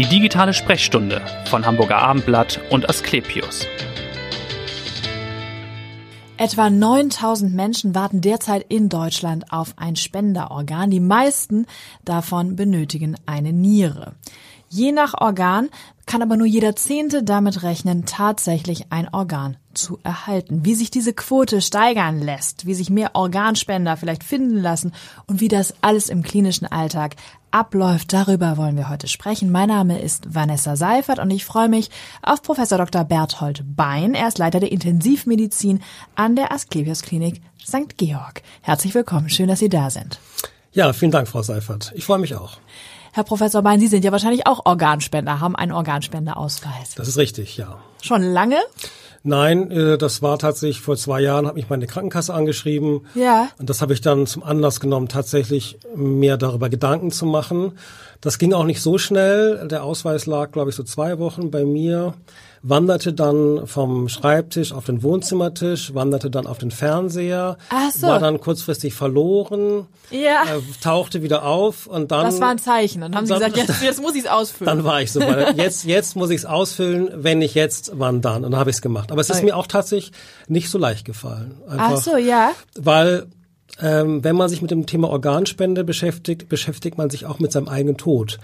Die 0.00 0.06
digitale 0.06 0.54
Sprechstunde 0.54 1.20
von 1.44 1.66
Hamburger 1.66 1.98
Abendblatt 1.98 2.58
und 2.70 2.88
Asklepios. 2.88 3.66
Etwa 6.38 6.70
9000 6.70 7.54
Menschen 7.54 7.94
warten 7.94 8.22
derzeit 8.22 8.64
in 8.70 8.88
Deutschland 8.88 9.52
auf 9.52 9.74
ein 9.76 9.96
Spenderorgan. 9.96 10.90
Die 10.90 11.00
meisten 11.00 11.66
davon 12.02 12.56
benötigen 12.56 13.14
eine 13.26 13.52
Niere. 13.52 14.14
Je 14.70 14.92
nach 14.92 15.12
Organ 15.20 15.68
kann 16.06 16.22
aber 16.22 16.38
nur 16.38 16.46
jeder 16.46 16.74
Zehnte 16.76 17.22
damit 17.22 17.62
rechnen, 17.62 18.06
tatsächlich 18.06 18.86
ein 18.88 19.12
Organ 19.12 19.58
zu 19.74 19.98
erhalten. 20.02 20.64
Wie 20.64 20.74
sich 20.74 20.90
diese 20.90 21.12
Quote 21.12 21.60
steigern 21.60 22.20
lässt, 22.20 22.66
wie 22.66 22.74
sich 22.74 22.90
mehr 22.90 23.14
Organspender 23.14 23.96
vielleicht 23.96 24.24
finden 24.24 24.56
lassen 24.56 24.92
und 25.26 25.40
wie 25.40 25.48
das 25.48 25.74
alles 25.80 26.08
im 26.08 26.22
klinischen 26.22 26.66
Alltag 26.66 27.16
abläuft, 27.50 28.12
darüber 28.12 28.56
wollen 28.56 28.76
wir 28.76 28.88
heute 28.88 29.08
sprechen. 29.08 29.50
Mein 29.50 29.68
Name 29.68 30.00
ist 30.00 30.34
Vanessa 30.34 30.76
Seifert 30.76 31.18
und 31.18 31.30
ich 31.30 31.44
freue 31.44 31.68
mich 31.68 31.90
auf 32.22 32.42
Professor 32.42 32.78
Dr. 32.78 33.04
Berthold 33.04 33.64
Bein. 33.76 34.14
Er 34.14 34.28
ist 34.28 34.38
Leiter 34.38 34.60
der 34.60 34.72
Intensivmedizin 34.72 35.82
an 36.14 36.36
der 36.36 36.52
Asklepios 36.52 37.02
Klinik 37.02 37.42
St. 37.64 37.96
Georg. 37.96 38.42
Herzlich 38.62 38.94
willkommen. 38.94 39.28
Schön, 39.28 39.48
dass 39.48 39.58
Sie 39.58 39.68
da 39.68 39.90
sind. 39.90 40.18
Ja, 40.72 40.92
vielen 40.92 41.10
Dank, 41.10 41.28
Frau 41.28 41.42
Seifert. 41.42 41.92
Ich 41.94 42.04
freue 42.04 42.18
mich 42.18 42.34
auch. 42.36 42.58
Herr 43.12 43.24
Professor 43.24 43.62
Bein, 43.62 43.80
Sie 43.80 43.88
sind 43.88 44.04
ja 44.04 44.12
wahrscheinlich 44.12 44.46
auch 44.46 44.66
Organspender, 44.66 45.40
haben 45.40 45.56
einen 45.56 45.72
Organspenderausweis. 45.72 46.94
Das 46.94 47.08
ist 47.08 47.16
richtig, 47.16 47.56
ja. 47.56 47.78
Schon 48.02 48.22
lange? 48.22 48.58
Nein, 49.22 49.70
äh, 49.70 49.98
das 49.98 50.22
war 50.22 50.38
tatsächlich 50.38 50.80
vor 50.80 50.96
zwei 50.96 51.20
Jahren, 51.20 51.46
hat 51.46 51.54
mich 51.54 51.68
meine 51.68 51.86
Krankenkasse 51.86 52.32
angeschrieben. 52.32 53.06
Ja. 53.14 53.48
Und 53.58 53.68
das 53.68 53.82
habe 53.82 53.92
ich 53.92 54.00
dann 54.00 54.26
zum 54.26 54.42
Anlass 54.42 54.80
genommen, 54.80 55.08
tatsächlich 55.08 55.78
mir 55.94 56.36
darüber 56.36 56.70
Gedanken 56.70 57.10
zu 57.10 57.26
machen. 57.26 57.72
Das 58.20 58.38
ging 58.38 58.52
auch 58.52 58.64
nicht 58.64 58.82
so 58.82 58.98
schnell. 58.98 59.66
Der 59.68 59.82
Ausweis 59.82 60.26
lag, 60.26 60.52
glaube 60.52 60.70
ich, 60.70 60.76
so 60.76 60.82
zwei 60.82 61.18
Wochen 61.18 61.50
bei 61.50 61.64
mir 61.64 62.14
wanderte 62.62 63.12
dann 63.12 63.66
vom 63.66 64.08
Schreibtisch 64.08 64.72
auf 64.72 64.84
den 64.84 65.02
Wohnzimmertisch, 65.02 65.94
wanderte 65.94 66.30
dann 66.30 66.46
auf 66.46 66.58
den 66.58 66.70
Fernseher, 66.70 67.56
Ach 67.70 67.90
so. 67.90 68.06
war 68.06 68.18
dann 68.18 68.38
kurzfristig 68.38 68.92
verloren, 68.92 69.86
Ja. 70.10 70.42
äh, 70.44 70.60
tauchte 70.82 71.22
wieder 71.22 71.44
auf 71.44 71.86
und 71.86 72.10
dann... 72.10 72.26
Das 72.26 72.40
war 72.40 72.48
ein 72.50 72.58
Zeichen. 72.58 73.00
Dann 73.00 73.16
haben 73.16 73.26
Sie 73.26 73.32
gesagt, 73.32 73.56
jetzt, 73.56 73.82
jetzt 73.82 74.02
muss 74.02 74.14
ich 74.14 74.24
es 74.24 74.30
ausfüllen. 74.30 74.76
Dann 74.76 74.84
war 74.84 75.00
ich 75.00 75.10
so, 75.10 75.20
weil 75.20 75.54
jetzt, 75.56 75.84
jetzt 75.84 76.16
muss 76.16 76.28
ich 76.30 76.38
es 76.38 76.44
ausfüllen, 76.44 77.10
wenn 77.14 77.38
nicht 77.38 77.54
jetzt, 77.54 77.92
wann 77.94 78.20
dann. 78.20 78.44
Und 78.44 78.50
dann 78.52 78.60
habe 78.60 78.68
ich 78.68 78.76
es 78.76 78.82
gemacht. 78.82 79.10
Aber 79.10 79.22
es 79.22 79.30
ist 79.30 79.38
Oi. 79.38 79.44
mir 79.44 79.56
auch 79.56 79.66
tatsächlich 79.66 80.12
nicht 80.46 80.68
so 80.68 80.76
leicht 80.76 81.06
gefallen. 81.06 81.54
Einfach, 81.66 81.92
Ach 81.92 81.96
so, 81.96 82.16
ja. 82.18 82.50
Weil 82.78 83.26
ähm, 83.80 84.22
wenn 84.24 84.36
man 84.36 84.48
sich 84.48 84.62
mit 84.62 84.70
dem 84.70 84.86
Thema 84.86 85.08
Organspende 85.08 85.84
beschäftigt, 85.84 86.48
beschäftigt 86.48 86.98
man 86.98 87.10
sich 87.10 87.26
auch 87.26 87.38
mit 87.38 87.52
seinem 87.52 87.68
eigenen 87.68 87.96
Tod. 87.96 88.38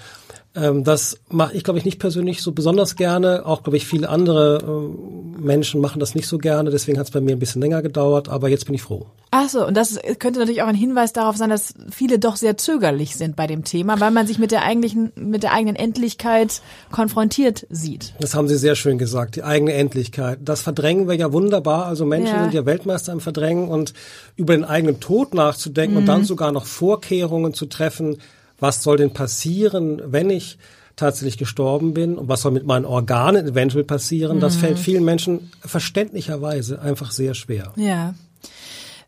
Ähm, 0.57 0.85
das 0.85 1.19
mache 1.29 1.55
ich, 1.55 1.63
glaube 1.65 1.79
ich, 1.79 1.85
nicht 1.85 1.99
persönlich 1.99 2.43
so 2.43 2.53
besonders 2.53 2.97
gerne. 2.97 3.45
Auch, 3.45 3.63
glaube 3.63 3.77
ich, 3.77 3.87
viele 3.87 4.09
andere 4.09 4.59
ähm, 4.67 5.35
Menschen 5.39 5.81
machen 5.81 6.01
das 6.01 6.15
nicht 6.15 6.27
so 6.27 6.39
gerne. 6.39 6.71
Deswegen 6.71 6.99
hat 6.99 7.07
es 7.07 7.13
bei 7.13 7.21
mir 7.21 7.37
ein 7.37 7.39
bisschen 7.39 7.61
länger 7.61 7.83
gedauert. 7.83 8.29
Aber 8.29 8.49
jetzt 8.49 8.65
bin 8.65 8.75
ich 8.75 8.83
froh. 8.83 9.07
Ach 9.31 9.49
so, 9.49 9.67
und 9.67 9.77
das 9.77 9.99
könnte 10.19 10.39
natürlich 10.39 10.63
auch 10.63 10.67
ein 10.69 10.75
Hinweis 10.75 11.13
darauf 11.13 11.37
sein, 11.37 11.51
dass 11.51 11.75
viele 11.91 12.19
doch 12.19 12.37
sehr 12.37 12.57
zögerlich 12.57 13.17
sind 13.17 13.37
bei 13.37 13.47
dem 13.47 13.65
Thema, 13.65 14.01
weil 14.01 14.11
man 14.11 14.27
sich 14.27 14.39
mit 14.39 14.51
der 14.51 14.63
eigentlichen, 14.63 15.13
mit 15.15 15.43
der 15.43 15.53
eigenen 15.53 15.77
Endlichkeit 15.77 16.63
konfrontiert 16.91 17.67
sieht. 17.69 18.15
Das 18.21 18.35
haben 18.35 18.49
Sie 18.49 18.57
sehr 18.57 18.77
schön 18.77 18.97
gesagt, 18.97 19.37
die 19.37 19.43
eigene 19.43 19.75
Endlichkeit. 19.75 20.39
Das 20.43 20.63
verdrängen 20.63 21.07
wir 21.07 21.17
ja 21.17 21.33
wunderbar. 21.33 21.87
Also 21.87 22.07
Menschen 22.07 22.37
Ja. 22.37 22.43
sind 22.45 22.55
ja 22.55 22.65
Weltmeister 22.65 23.13
im 23.13 23.21
Verdrängen 23.21 23.69
und 23.69 23.93
über 24.37 24.55
den 24.55 24.65
eigenen 24.65 25.01
Tod 25.01 25.35
nachzudenken 25.35 25.99
und 25.99 26.07
dann 26.07 26.25
sogar 26.25 26.51
noch 26.53 26.65
Vorkehrungen 26.65 27.53
zu 27.53 27.67
treffen, 27.67 28.17
was 28.59 28.83
soll 28.83 28.97
denn 28.97 29.13
passieren, 29.13 30.01
wenn 30.07 30.31
ich 30.31 30.59
tatsächlich 30.97 31.37
gestorben 31.37 31.93
bin 31.93 32.17
und 32.17 32.29
was 32.29 32.43
soll 32.43 32.53
mit 32.53 32.67
meinen 32.67 32.87
Organen 32.87 33.47
eventuell 33.47 33.85
passieren, 33.85 34.41
das 34.41 34.57
fällt 34.57 34.79
vielen 34.79 35.05
Menschen 35.05 35.51
verständlicherweise 35.61 36.81
einfach 36.81 37.11
sehr 37.11 37.35
schwer. 37.35 37.73
Ja. 37.77 38.15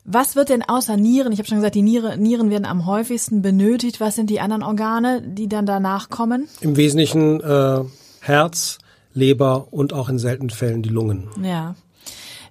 Was 0.05 0.37
wird 0.37 0.49
denn 0.49 0.62
außer 0.62 0.97
Nieren, 0.97 1.33
ich 1.33 1.39
habe 1.39 1.49
schon 1.49 1.59
gesagt, 1.59 1.75
die 1.75 1.83
Niere, 1.83 2.17
Nieren 2.17 2.50
werden 2.50 2.65
am 2.65 2.87
häufigsten 2.87 3.43
benötigt. 3.43 4.00
Was 4.00 4.15
sind 4.15 4.31
die 4.31 4.41
anderen 4.41 4.62
Organe, 4.62 5.23
die 5.23 5.49
dann 5.49 5.67
danach 5.67 6.09
kommen? 6.09 6.49
Im 6.61 6.77
Wesentlichen 6.77 7.41
äh, 7.41 7.81
Herz, 8.21 8.78
Leber 9.12 9.69
und 9.71 9.93
auch 9.93 10.09
in 10.09 10.19
seltenen 10.19 10.50
Fällen 10.50 10.83
die 10.83 10.89
Lungen. 10.89 11.28
Ja. 11.43 11.75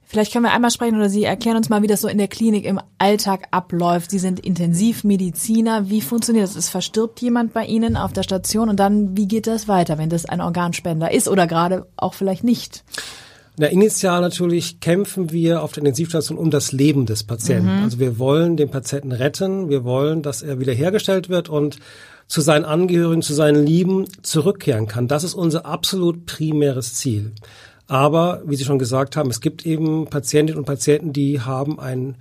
Vielleicht 0.10 0.32
können 0.32 0.46
wir 0.46 0.54
einmal 0.54 0.72
sprechen 0.72 0.96
oder 0.96 1.10
Sie 1.10 1.26
erklären 1.26 1.58
uns 1.58 1.68
mal, 1.68 1.82
wie 1.82 1.88
das 1.88 2.00
so 2.00 2.08
in 2.08 2.18
der 2.18 2.30
Klinik 2.30 2.64
im 2.64 2.80
Alltag 2.98 3.50
abläuft. 3.52 4.10
Sie 4.10 4.20
sind 4.20 4.40
Intensivmediziner. 4.40 5.90
Wie 5.90 6.00
funktioniert 6.00 6.48
das? 6.48 6.56
Es 6.56 6.70
verstirbt 6.70 7.22
jemand 7.22 7.52
bei 7.52 7.66
Ihnen 7.66 7.98
auf 7.98 8.14
der 8.14 8.24
Station 8.24 8.70
und 8.70 8.80
dann, 8.80 9.18
wie 9.18 9.28
geht 9.28 9.48
das 9.48 9.68
weiter, 9.68 9.98
wenn 9.98 10.10
das 10.10 10.26
ein 10.26 10.40
Organspender 10.40 11.12
ist 11.12 11.28
oder 11.28 11.46
gerade 11.46 11.88
auch 11.98 12.14
vielleicht 12.14 12.46
nicht? 12.46 12.86
Na, 13.58 13.68
initial 13.68 14.22
natürlich 14.22 14.80
kämpfen 14.80 15.32
wir 15.32 15.62
auf 15.62 15.74
der 15.74 15.82
Intensivstation 15.82 16.38
um 16.38 16.52
das 16.52 16.72
Leben 16.72 17.06
des 17.06 17.24
Patienten. 17.24 17.84
Also 17.84 18.00
wir 18.00 18.18
wollen 18.18 18.56
den 18.56 18.70
Patienten 18.70 19.12
retten, 19.12 19.68
wir 19.68 19.84
wollen, 19.84 20.22
dass 20.22 20.42
er 20.42 20.60
wiederhergestellt 20.60 21.28
wird 21.28 21.50
und 21.50 21.80
zu 22.28 22.40
seinen 22.40 22.66
Angehörigen, 22.66 23.22
zu 23.22 23.34
seinen 23.34 23.66
Lieben 23.66 24.06
zurückkehren 24.22 24.88
kann. 24.88 25.08
Das 25.08 25.24
ist 25.24 25.34
unser 25.34 25.66
absolut 25.66 26.26
primäres 26.26 26.94
Ziel. 26.94 27.34
Aber, 27.88 28.42
wie 28.46 28.56
Sie 28.56 28.66
schon 28.66 28.80
gesagt 28.80 29.16
haben, 29.16 29.30
es 29.30 29.42
gibt 29.42 29.66
eben 29.66 30.08
Patientinnen 30.08 30.60
und 30.60 30.66
Patienten, 30.66 31.14
die 31.14 31.42
haben 31.42 31.80
einen 31.80 32.16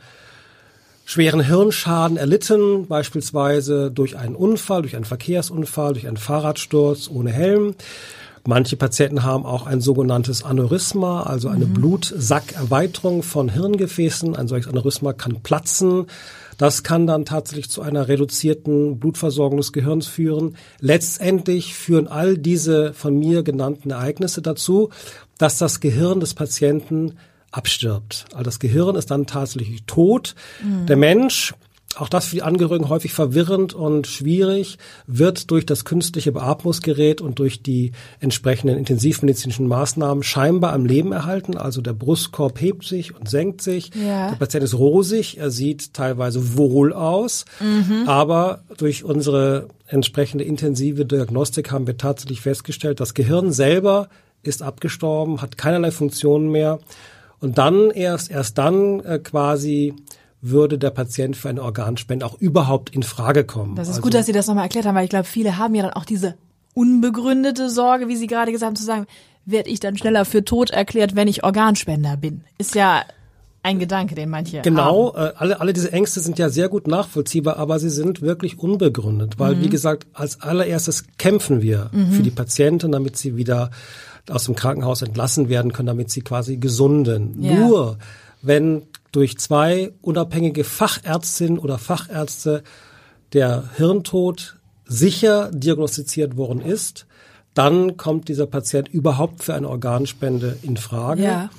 schweren 1.05 1.41
Hirnschaden 1.41 2.17
erlitten, 2.17 2.87
beispielsweise 2.87 3.91
durch 3.91 4.17
einen 4.17 4.35
Unfall, 4.35 4.83
durch 4.83 4.97
einen 4.97 5.05
Verkehrsunfall, 5.05 5.93
durch 5.95 6.07
einen 6.07 6.17
Fahrradsturz 6.17 7.09
ohne 7.09 7.33
Helm. 7.33 7.75
Manche 8.45 8.77
Patienten 8.77 9.25
haben 9.25 9.45
auch 9.45 9.67
ein 9.67 9.81
sogenanntes 9.81 10.45
Aneurysma, 10.45 11.25
also 11.25 11.49
eine 11.49 11.67
Blutsackerweiterung 11.67 13.25
von 13.25 13.49
Hirngefäßen. 13.49 14.37
Ein 14.37 14.47
solches 14.47 14.69
Aneurysma 14.69 15.13
kann 15.13 15.43
platzen. 15.43 16.07
Das 16.57 16.83
kann 16.83 17.07
dann 17.07 17.25
tatsächlich 17.25 17.71
zu 17.71 17.83
einer 17.83 18.09
reduzierten 18.09 18.99
Blutversorgung 18.99 19.59
des 19.59 19.73
Gehirns 19.73 20.07
führen. 20.07 20.57
Letztendlich 20.81 21.75
führen 21.75 22.09
all 22.09 22.39
diese 22.39 22.93
von 22.95 23.19
mir 23.19 23.43
genannten 23.43 23.91
Ereignisse 23.91 24.43
dazu, 24.43 24.91
dass 25.39 25.59
das 25.59 25.81
Gehirn 25.81 26.21
des 26.21 26.35
Patienten 26.35 27.15
abstirbt. 27.51 28.27
Also 28.33 28.45
das 28.45 28.59
Gehirn 28.59 28.97
ist 28.97 29.11
dann 29.11 29.27
tatsächlich 29.27 29.85
tot. 29.85 30.35
Der 30.89 30.97
Mensch, 30.97 31.55
auch 31.97 32.09
das 32.09 32.27
für 32.27 32.37
die 32.37 32.43
Angehörigen 32.43 32.89
häufig 32.89 33.13
verwirrend 33.13 33.75
und 33.75 34.07
schwierig, 34.07 34.79
wird 35.07 35.51
durch 35.51 35.67
das 35.67 35.85
künstliche 35.85 36.33
Beatmungsgerät 36.33 37.21
und 37.21 37.39
durch 37.39 37.63
die 37.63 37.93
entsprechenden 38.21 38.77
intensivmedizinischen 38.77 39.67
Maßnahmen 39.67 40.23
scheinbar 40.23 40.73
am 40.73 40.85
Leben 40.85 41.13
erhalten. 41.13 41.57
Also 41.57 41.81
der 41.81 41.95
Brustkorb 41.95 42.61
hebt 42.61 42.85
sich 42.85 43.17
und 43.17 43.29
senkt 43.29 43.63
sich. 43.63 43.91
Ja. 43.95 44.31
Der 44.31 44.37
Patient 44.37 44.65
ist 44.65 44.75
rosig, 44.75 45.39
er 45.39 45.51
sieht 45.51 45.95
teilweise 45.95 46.57
wohl 46.57 46.93
aus, 46.93 47.45
aber 48.07 48.63
durch 48.77 49.05
unsere 49.05 49.69
entsprechende 49.87 50.45
intensive 50.45 51.07
Diagnostik 51.07 51.71
haben 51.71 51.87
wir 51.87 51.97
tatsächlich 51.97 52.41
festgestellt, 52.41 53.01
das 53.01 53.15
Gehirn 53.15 53.53
selber 53.53 54.09
ist 54.43 54.63
abgestorben, 54.63 55.43
hat 55.43 55.59
keinerlei 55.59 55.91
Funktionen 55.91 56.51
mehr. 56.51 56.79
Und 57.41 57.59
dann 57.59 57.91
erst, 57.91 58.31
erst 58.31 58.59
dann 58.59 59.01
äh, 59.01 59.19
quasi 59.19 59.95
würde 60.43 60.79
der 60.79 60.91
Patient 60.91 61.37
für 61.37 61.49
eine 61.49 61.63
Organspende 61.63 62.25
auch 62.27 62.39
überhaupt 62.39 62.91
in 62.91 63.03
Frage 63.03 63.45
kommen. 63.45 63.75
Das 63.75 63.89
ist 63.89 63.95
Also- 63.95 64.03
gut, 64.03 64.15
dass 64.15 64.27
Sie 64.27 64.33
das 64.33 64.47
nochmal 64.47 64.65
erklärt 64.65 64.87
haben, 64.87 64.95
weil 64.95 65.05
ich 65.05 65.11
glaube, 65.11 65.25
viele 65.25 65.57
haben 65.59 65.75
ja 65.75 65.83
dann 65.83 65.93
auch 65.95 66.05
diese 66.05 66.35
unbegründete 66.75 67.69
Sorge, 67.71 68.09
wie 68.09 68.17
Sie 68.17 68.27
gerade 68.27 68.53
gesagt 68.53 68.69
haben, 68.69 68.77
zu 68.77 68.85
sagen, 68.85 69.07
werde 69.45 69.71
ich 69.71 69.81
dann 69.81 69.97
schneller 69.97 70.25
für 70.25 70.45
tot 70.45 70.71
erklärt, 70.71 71.17
wenn 71.17 71.29
ich 71.29 71.43
Organspender 71.45 72.17
bin. 72.17 72.43
Ist 72.59 72.75
ja 72.75 73.03
ein 73.63 73.79
Gedanke, 73.81 74.15
den 74.15 74.29
manche 74.31 74.61
Genau, 74.63 75.15
haben. 75.17 75.27
äh, 75.27 75.33
alle, 75.37 75.61
alle 75.61 75.73
diese 75.73 75.93
Ängste 75.93 76.21
sind 76.21 76.39
ja 76.39 76.49
sehr 76.51 76.69
gut 76.69 76.87
nachvollziehbar, 76.87 77.57
aber 77.57 77.79
sie 77.81 77.91
sind 77.91 78.23
wirklich 78.23 78.59
unbegründet, 78.59 79.39
weil, 79.39 79.57
Mhm. 79.57 79.63
wie 79.63 79.69
gesagt, 79.69 80.07
als 80.13 80.41
allererstes 80.43 81.05
kämpfen 81.19 81.63
wir 81.63 81.91
für 82.13 82.23
die 82.23 82.31
Patienten, 82.31 82.93
damit 82.93 83.17
sie 83.17 83.37
wieder 83.37 83.71
aus 84.31 84.45
dem 84.45 84.55
Krankenhaus 84.55 85.03
entlassen 85.03 85.49
werden 85.49 85.73
können, 85.73 85.87
damit 85.89 86.11
sie 86.11 86.21
quasi 86.21 86.57
gesunden. 86.59 87.43
Ja. 87.43 87.55
Nur 87.55 87.99
wenn 88.43 88.83
durch 89.13 89.39
zwei 89.39 89.93
unabhängige 90.03 90.65
Fachärztinnen 90.65 91.59
oder 91.59 91.79
Fachärzte 91.79 92.63
der 93.33 93.71
Hirntod 93.77 94.57
sicher 94.85 95.51
diagnostiziert 95.53 96.37
worden 96.37 96.61
ist, 96.61 97.07
dann 97.55 97.97
kommt 97.97 98.29
dieser 98.29 98.47
Patient 98.47 98.89
überhaupt 98.89 99.43
für 99.43 99.55
eine 99.55 99.69
Organspende 99.69 100.59
in 100.63 100.77
Frage. 100.77 101.23
Ja. 101.23 101.51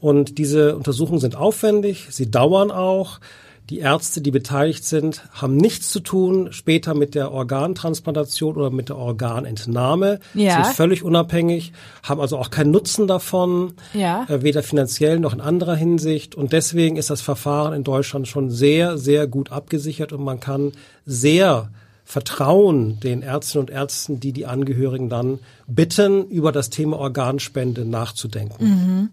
Und 0.00 0.38
diese 0.38 0.74
Untersuchungen 0.74 1.20
sind 1.20 1.36
aufwendig, 1.36 2.08
sie 2.10 2.30
dauern 2.30 2.70
auch. 2.70 3.20
Die 3.72 3.78
Ärzte, 3.78 4.20
die 4.20 4.30
beteiligt 4.30 4.84
sind, 4.84 5.22
haben 5.32 5.56
nichts 5.56 5.88
zu 5.88 6.00
tun 6.00 6.52
später 6.52 6.92
mit 6.92 7.14
der 7.14 7.32
Organtransplantation 7.32 8.56
oder 8.56 8.68
mit 8.68 8.90
der 8.90 8.98
Organentnahme. 8.98 10.20
Ja. 10.34 10.62
Sind 10.62 10.74
völlig 10.74 11.02
unabhängig, 11.02 11.72
haben 12.02 12.20
also 12.20 12.36
auch 12.36 12.50
keinen 12.50 12.70
Nutzen 12.70 13.06
davon, 13.06 13.72
Ja. 13.94 14.26
äh, 14.28 14.42
weder 14.42 14.62
finanziell 14.62 15.18
noch 15.18 15.32
in 15.32 15.40
anderer 15.40 15.74
Hinsicht. 15.74 16.34
Und 16.34 16.52
deswegen 16.52 16.96
ist 16.96 17.08
das 17.08 17.22
Verfahren 17.22 17.72
in 17.72 17.82
Deutschland 17.82 18.28
schon 18.28 18.50
sehr, 18.50 18.98
sehr 18.98 19.26
gut 19.26 19.50
abgesichert 19.50 20.12
und 20.12 20.22
man 20.22 20.38
kann 20.38 20.72
sehr 21.06 21.70
vertrauen 22.04 23.00
den 23.00 23.22
Ärztinnen 23.22 23.68
und 23.68 23.72
Ärzten, 23.72 24.20
die 24.20 24.32
die 24.34 24.44
Angehörigen 24.44 25.08
dann 25.08 25.38
bitten, 25.66 26.28
über 26.28 26.52
das 26.52 26.68
Thema 26.68 26.98
Organspende 26.98 27.86
nachzudenken. 27.86 28.64
Mhm. 28.66 29.08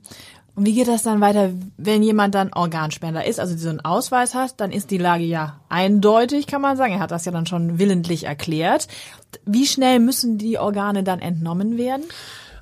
Und 0.60 0.66
wie 0.66 0.74
geht 0.74 0.90
das 0.90 1.04
dann 1.04 1.22
weiter, 1.22 1.52
wenn 1.78 2.04
jemand 2.04 2.36
dann 2.36 2.52
Organspender 2.52 3.26
ist, 3.26 3.40
also 3.40 3.56
so 3.56 3.70
einen 3.70 3.80
Ausweis 3.80 4.36
hat, 4.36 4.60
dann 4.60 4.74
ist 4.74 4.92
die 4.92 4.98
Lage 4.98 5.24
ja 5.24 5.62
eindeutig, 5.70 6.48
kann 6.48 6.62
man 6.62 6.76
sagen. 6.76 6.92
Er 6.92 7.00
hat 7.00 7.12
das 7.12 7.24
ja 7.24 7.32
dann 7.32 7.46
schon 7.46 7.80
willentlich 7.80 8.26
erklärt. 8.26 8.90
Wie 9.46 9.66
schnell 9.66 10.02
müssen 10.02 10.38
die 10.38 10.60
Organe 10.60 11.06
dann 11.06 11.20
entnommen 11.20 11.78
werden? 11.78 12.04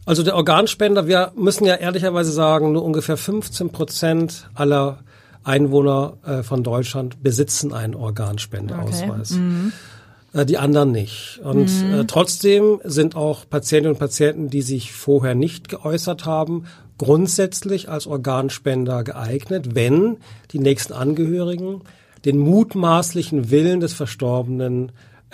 Also 0.06 0.22
der 0.22 0.36
Organspender, 0.36 1.08
wir 1.08 1.32
müssen 1.36 1.66
ja 1.66 1.74
ehrlicherweise 1.74 2.32
sagen, 2.32 2.72
nur 2.72 2.84
ungefähr 2.84 3.18
15 3.18 3.72
Prozent 3.72 4.48
aller 4.54 5.00
Einwohner 5.44 6.18
äh, 6.24 6.44
von 6.44 6.62
Deutschland 6.62 7.24
besitzen 7.24 7.74
einen 7.74 7.96
Organspendeausweis. 7.96 9.32
Okay. 9.32 9.42
Mhm. 9.42 9.74
Äh, 10.34 10.46
die 10.46 10.60
anderen 10.60 10.92
nicht. 10.92 11.40
Und 11.44 11.84
mhm. 11.84 11.94
äh, 12.02 12.06
trotzdem 12.06 12.80
sind 12.84 13.16
auch 13.16 13.50
Patientinnen 13.50 13.96
und 13.96 14.00
Patienten, 14.00 14.52
die 14.52 14.62
sich 14.62 14.94
vorher 14.94 15.34
nicht 15.34 15.68
geäußert 15.68 16.26
haben, 16.28 16.66
grundsätzlich 16.98 17.90
als 17.90 18.08
Organspender 18.08 19.04
geeignet, 19.04 19.76
wenn 19.76 20.18
die 20.52 20.60
nächsten 20.60 20.94
Angehörigen 20.94 21.82
den 22.26 22.38
mutmaßlichen 22.38 23.52
Willen 23.52 23.80
des 23.80 23.94
Verstorbenen 23.94 24.92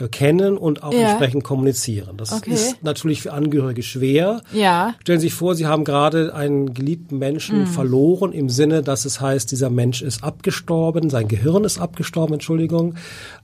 kennen 0.09 0.57
und 0.57 0.81
auch 0.81 0.91
ja. 0.91 1.09
entsprechend 1.09 1.43
kommunizieren. 1.43 2.17
Das 2.17 2.33
okay. 2.33 2.51
ist 2.51 2.83
natürlich 2.83 3.21
für 3.21 3.31
Angehörige 3.31 3.83
schwer. 3.83 4.41
Ja. 4.51 4.95
Stellen 5.01 5.19
Sie 5.19 5.27
sich 5.27 5.35
vor, 5.35 5.53
Sie 5.53 5.67
haben 5.67 5.83
gerade 5.83 6.33
einen 6.33 6.73
geliebten 6.73 7.19
Menschen 7.19 7.61
mhm. 7.61 7.67
verloren 7.67 8.31
im 8.31 8.49
Sinne, 8.49 8.81
dass 8.81 9.05
es 9.05 9.21
heißt, 9.21 9.51
dieser 9.51 9.69
Mensch 9.69 10.01
ist 10.01 10.23
abgestorben, 10.23 11.11
sein 11.11 11.27
Gehirn 11.27 11.63
ist 11.63 11.79
abgestorben, 11.79 12.33
Entschuldigung. 12.33 12.95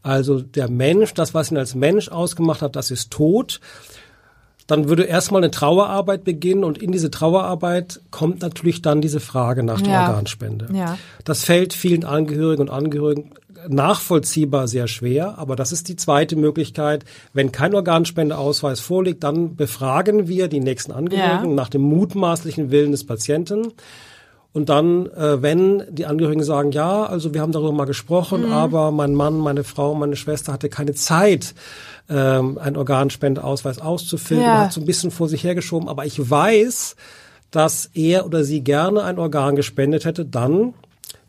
Also 0.01 0.41
der 0.41 0.71
Mensch, 0.71 1.13
das, 1.13 1.35
was 1.35 1.51
ihn 1.51 1.57
als 1.57 1.75
Mensch 1.75 2.09
ausgemacht 2.09 2.63
hat, 2.63 2.75
das 2.75 2.89
ist 2.89 3.11
tot 3.11 3.59
dann 4.69 4.87
würde 4.87 5.03
erstmal 5.03 5.41
eine 5.41 5.49
Trauerarbeit 5.49 6.23
beginnen 6.23 6.63
und 6.63 6.77
in 6.77 6.91
diese 6.91 7.09
Trauerarbeit 7.09 8.01
kommt 8.11 8.41
natürlich 8.41 8.83
dann 8.83 9.01
diese 9.01 9.19
Frage 9.19 9.63
nach 9.63 9.81
der 9.81 9.93
ja. 9.93 10.07
Organspende. 10.07 10.69
Ja. 10.71 10.97
Das 11.23 11.43
fällt 11.43 11.73
vielen 11.73 12.05
Angehörigen 12.05 12.61
und 12.61 12.69
Angehörigen 12.69 13.31
nachvollziehbar 13.67 14.67
sehr 14.67 14.87
schwer, 14.87 15.39
aber 15.39 15.55
das 15.55 15.71
ist 15.71 15.89
die 15.89 15.95
zweite 15.95 16.35
Möglichkeit. 16.35 17.03
Wenn 17.33 17.51
kein 17.51 17.73
Organspendeausweis 17.73 18.79
vorliegt, 18.79 19.23
dann 19.23 19.55
befragen 19.55 20.27
wir 20.27 20.47
die 20.47 20.59
nächsten 20.59 20.91
Angehörigen 20.91 21.49
ja. 21.49 21.55
nach 21.55 21.69
dem 21.69 21.81
mutmaßlichen 21.81 22.69
Willen 22.69 22.91
des 22.91 23.05
Patienten. 23.05 23.73
Und 24.51 24.69
dann, 24.69 25.05
äh, 25.07 25.41
wenn 25.41 25.83
die 25.91 26.05
Angehörigen 26.07 26.43
sagen, 26.43 26.71
ja, 26.71 27.05
also 27.05 27.33
wir 27.33 27.41
haben 27.41 27.51
darüber 27.51 27.71
mal 27.71 27.85
gesprochen, 27.85 28.47
mhm. 28.47 28.51
aber 28.51 28.91
mein 28.91 29.13
Mann, 29.13 29.37
meine 29.37 29.63
Frau, 29.63 29.93
meine 29.93 30.15
Schwester 30.15 30.53
hatte 30.53 30.69
keine 30.69 30.93
Zeit, 30.95 31.53
ähm, 32.09 32.57
einen 32.57 32.75
Organspendeausweis 32.75 33.79
auszufüllen, 33.79 34.43
ja. 34.43 34.63
hat 34.63 34.73
so 34.73 34.81
ein 34.81 34.85
bisschen 34.85 35.11
vor 35.11 35.29
sich 35.29 35.43
hergeschoben, 35.43 35.87
aber 35.87 36.05
ich 36.05 36.29
weiß, 36.29 36.95
dass 37.51 37.91
er 37.93 38.25
oder 38.25 38.43
sie 38.43 38.61
gerne 38.61 39.03
ein 39.03 39.19
Organ 39.19 39.55
gespendet 39.55 40.05
hätte, 40.05 40.25
dann 40.25 40.73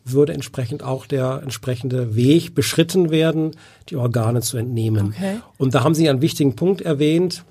würde 0.03 0.33
entsprechend 0.33 0.83
auch 0.83 1.05
der 1.05 1.41
entsprechende 1.43 2.15
Weg 2.15 2.55
beschritten 2.55 3.11
werden, 3.11 3.51
die 3.89 3.97
Organe 3.97 4.41
zu 4.41 4.57
entnehmen. 4.57 5.13
Okay. 5.15 5.39
Und 5.57 5.75
da 5.75 5.83
haben 5.83 5.93
Sie 5.93 6.09
einen 6.09 6.21
wichtigen 6.21 6.55
Punkt 6.55 6.81
erwähnt, 6.81 7.43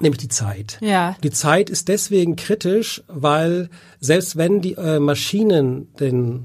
nämlich 0.00 0.18
die 0.18 0.28
Zeit. 0.28 0.78
Ja. 0.80 1.16
Die 1.22 1.30
Zeit 1.30 1.70
ist 1.70 1.88
deswegen 1.88 2.36
kritisch, 2.36 3.02
weil 3.08 3.70
selbst 4.00 4.36
wenn 4.36 4.60
die 4.60 4.74
äh, 4.74 4.98
Maschinen 4.98 5.94
den 5.98 6.44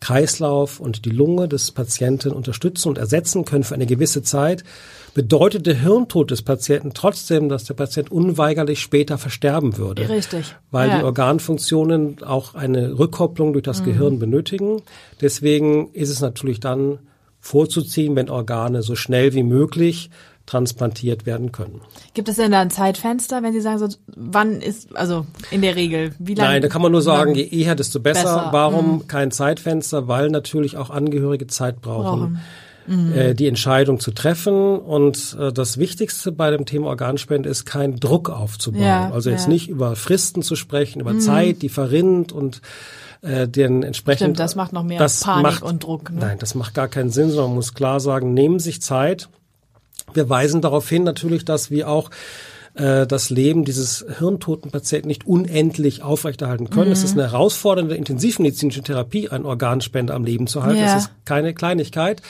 Kreislauf 0.00 0.78
und 0.78 1.04
die 1.04 1.10
Lunge 1.10 1.48
des 1.48 1.72
Patienten 1.72 2.30
unterstützen 2.30 2.88
und 2.88 2.98
ersetzen 2.98 3.44
können 3.44 3.64
für 3.64 3.74
eine 3.74 3.86
gewisse 3.86 4.22
Zeit, 4.22 4.62
bedeutet 5.14 5.66
der 5.66 5.74
Hirntod 5.74 6.30
des 6.30 6.42
Patienten 6.42 6.92
trotzdem, 6.94 7.48
dass 7.48 7.64
der 7.64 7.74
Patient 7.74 8.12
unweigerlich 8.12 8.80
später 8.80 9.18
versterben 9.18 9.76
würde. 9.76 10.08
Richtig. 10.08 10.54
Weil 10.70 10.88
ja. 10.88 10.98
die 10.98 11.04
Organfunktionen 11.04 12.22
auch 12.22 12.54
eine 12.54 12.96
Rückkopplung 12.98 13.52
durch 13.52 13.64
das 13.64 13.80
mhm. 13.80 13.86
Gehirn 13.86 14.18
benötigen. 14.20 14.82
Deswegen 15.20 15.92
ist 15.92 16.10
es 16.10 16.20
natürlich 16.20 16.60
dann 16.60 17.00
vorzuziehen, 17.40 18.14
wenn 18.14 18.30
Organe 18.30 18.82
so 18.82 18.94
schnell 18.94 19.34
wie 19.34 19.42
möglich 19.42 20.10
transplantiert 20.48 21.26
werden 21.26 21.52
können. 21.52 21.82
Gibt 22.14 22.28
es 22.28 22.36
denn 22.36 22.52
da 22.52 22.60
ein 22.60 22.70
Zeitfenster, 22.70 23.42
wenn 23.42 23.52
Sie 23.52 23.60
sagen, 23.60 23.78
so, 23.78 23.88
wann 24.16 24.62
ist, 24.62 24.96
also 24.96 25.26
in 25.50 25.60
der 25.60 25.76
Regel, 25.76 26.14
wie 26.18 26.34
lange? 26.34 26.50
Nein, 26.50 26.62
da 26.62 26.68
kann 26.68 26.80
man 26.80 26.90
nur 26.90 27.02
sagen, 27.02 27.34
je 27.34 27.46
eher, 27.46 27.74
desto 27.74 28.00
besser. 28.00 28.22
besser. 28.22 28.48
Warum 28.52 28.92
mhm. 28.92 29.08
kein 29.08 29.30
Zeitfenster? 29.30 30.08
Weil 30.08 30.30
natürlich 30.30 30.78
auch 30.78 30.88
Angehörige 30.88 31.46
Zeit 31.48 31.82
brauchen. 31.82 32.20
brauchen. 32.88 33.14
Äh, 33.14 33.34
die 33.34 33.46
Entscheidung 33.46 34.00
zu 34.00 34.12
treffen. 34.12 34.78
Und 34.78 35.36
äh, 35.38 35.52
das 35.52 35.76
Wichtigste 35.76 36.32
bei 36.32 36.50
dem 36.50 36.64
Thema 36.64 36.86
Organspende 36.86 37.50
ist, 37.50 37.66
keinen 37.66 38.00
Druck 38.00 38.30
aufzubauen. 38.30 38.82
Ja, 38.82 39.10
also 39.10 39.28
jetzt 39.28 39.44
ja. 39.44 39.50
nicht 39.50 39.68
über 39.68 39.94
Fristen 39.94 40.40
zu 40.40 40.56
sprechen, 40.56 41.00
über 41.00 41.12
mhm. 41.12 41.20
Zeit, 41.20 41.60
die 41.60 41.68
verrinnt 41.68 42.32
und 42.32 42.62
äh, 43.20 43.46
den 43.46 43.82
entsprechend. 43.82 44.20
Stimmt, 44.20 44.40
das 44.40 44.54
macht 44.54 44.72
noch 44.72 44.84
mehr 44.84 45.06
Panik 45.20 45.42
macht, 45.42 45.62
und 45.62 45.84
Druck. 45.84 46.10
Ne? 46.10 46.20
Nein, 46.20 46.38
das 46.38 46.54
macht 46.54 46.72
gar 46.72 46.88
keinen 46.88 47.10
Sinn, 47.10 47.28
sondern 47.28 47.48
man 47.48 47.56
muss 47.56 47.74
klar 47.74 48.00
sagen, 48.00 48.32
nehmen 48.32 48.58
sich 48.58 48.80
Zeit 48.80 49.28
wir 50.14 50.28
weisen 50.28 50.60
darauf 50.60 50.88
hin 50.88 51.04
natürlich, 51.04 51.44
dass 51.44 51.70
wir 51.70 51.88
auch 51.88 52.10
äh, 52.78 53.06
das 53.06 53.30
Leben 53.30 53.64
dieses 53.64 54.04
hirntoten 54.18 54.70
Patienten 54.70 55.08
nicht 55.08 55.26
unendlich 55.26 56.02
aufrechterhalten 56.02 56.70
können. 56.70 56.86
Mhm. 56.86 56.92
Es 56.92 57.02
ist 57.02 57.12
eine 57.12 57.30
herausfordernde 57.30 57.96
intensivmedizinische 57.96 58.82
Therapie, 58.82 59.28
einen 59.28 59.46
Organspender 59.46 60.14
am 60.14 60.24
Leben 60.24 60.46
zu 60.46 60.62
halten. 60.62 60.80
Ja. 60.80 60.94
Das 60.94 61.04
ist 61.04 61.10
keine 61.24 61.54
Kleinigkeit. 61.54 62.22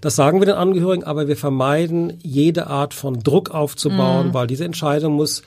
Das 0.00 0.14
sagen 0.14 0.40
wir 0.40 0.46
den 0.46 0.54
Angehörigen, 0.54 1.04
aber 1.04 1.28
wir 1.28 1.36
vermeiden 1.36 2.18
jede 2.22 2.68
Art 2.68 2.94
von 2.94 3.20
Druck 3.20 3.50
aufzubauen, 3.50 4.28
mhm. 4.28 4.34
weil 4.34 4.46
diese 4.46 4.64
Entscheidung 4.64 5.14
muss 5.14 5.42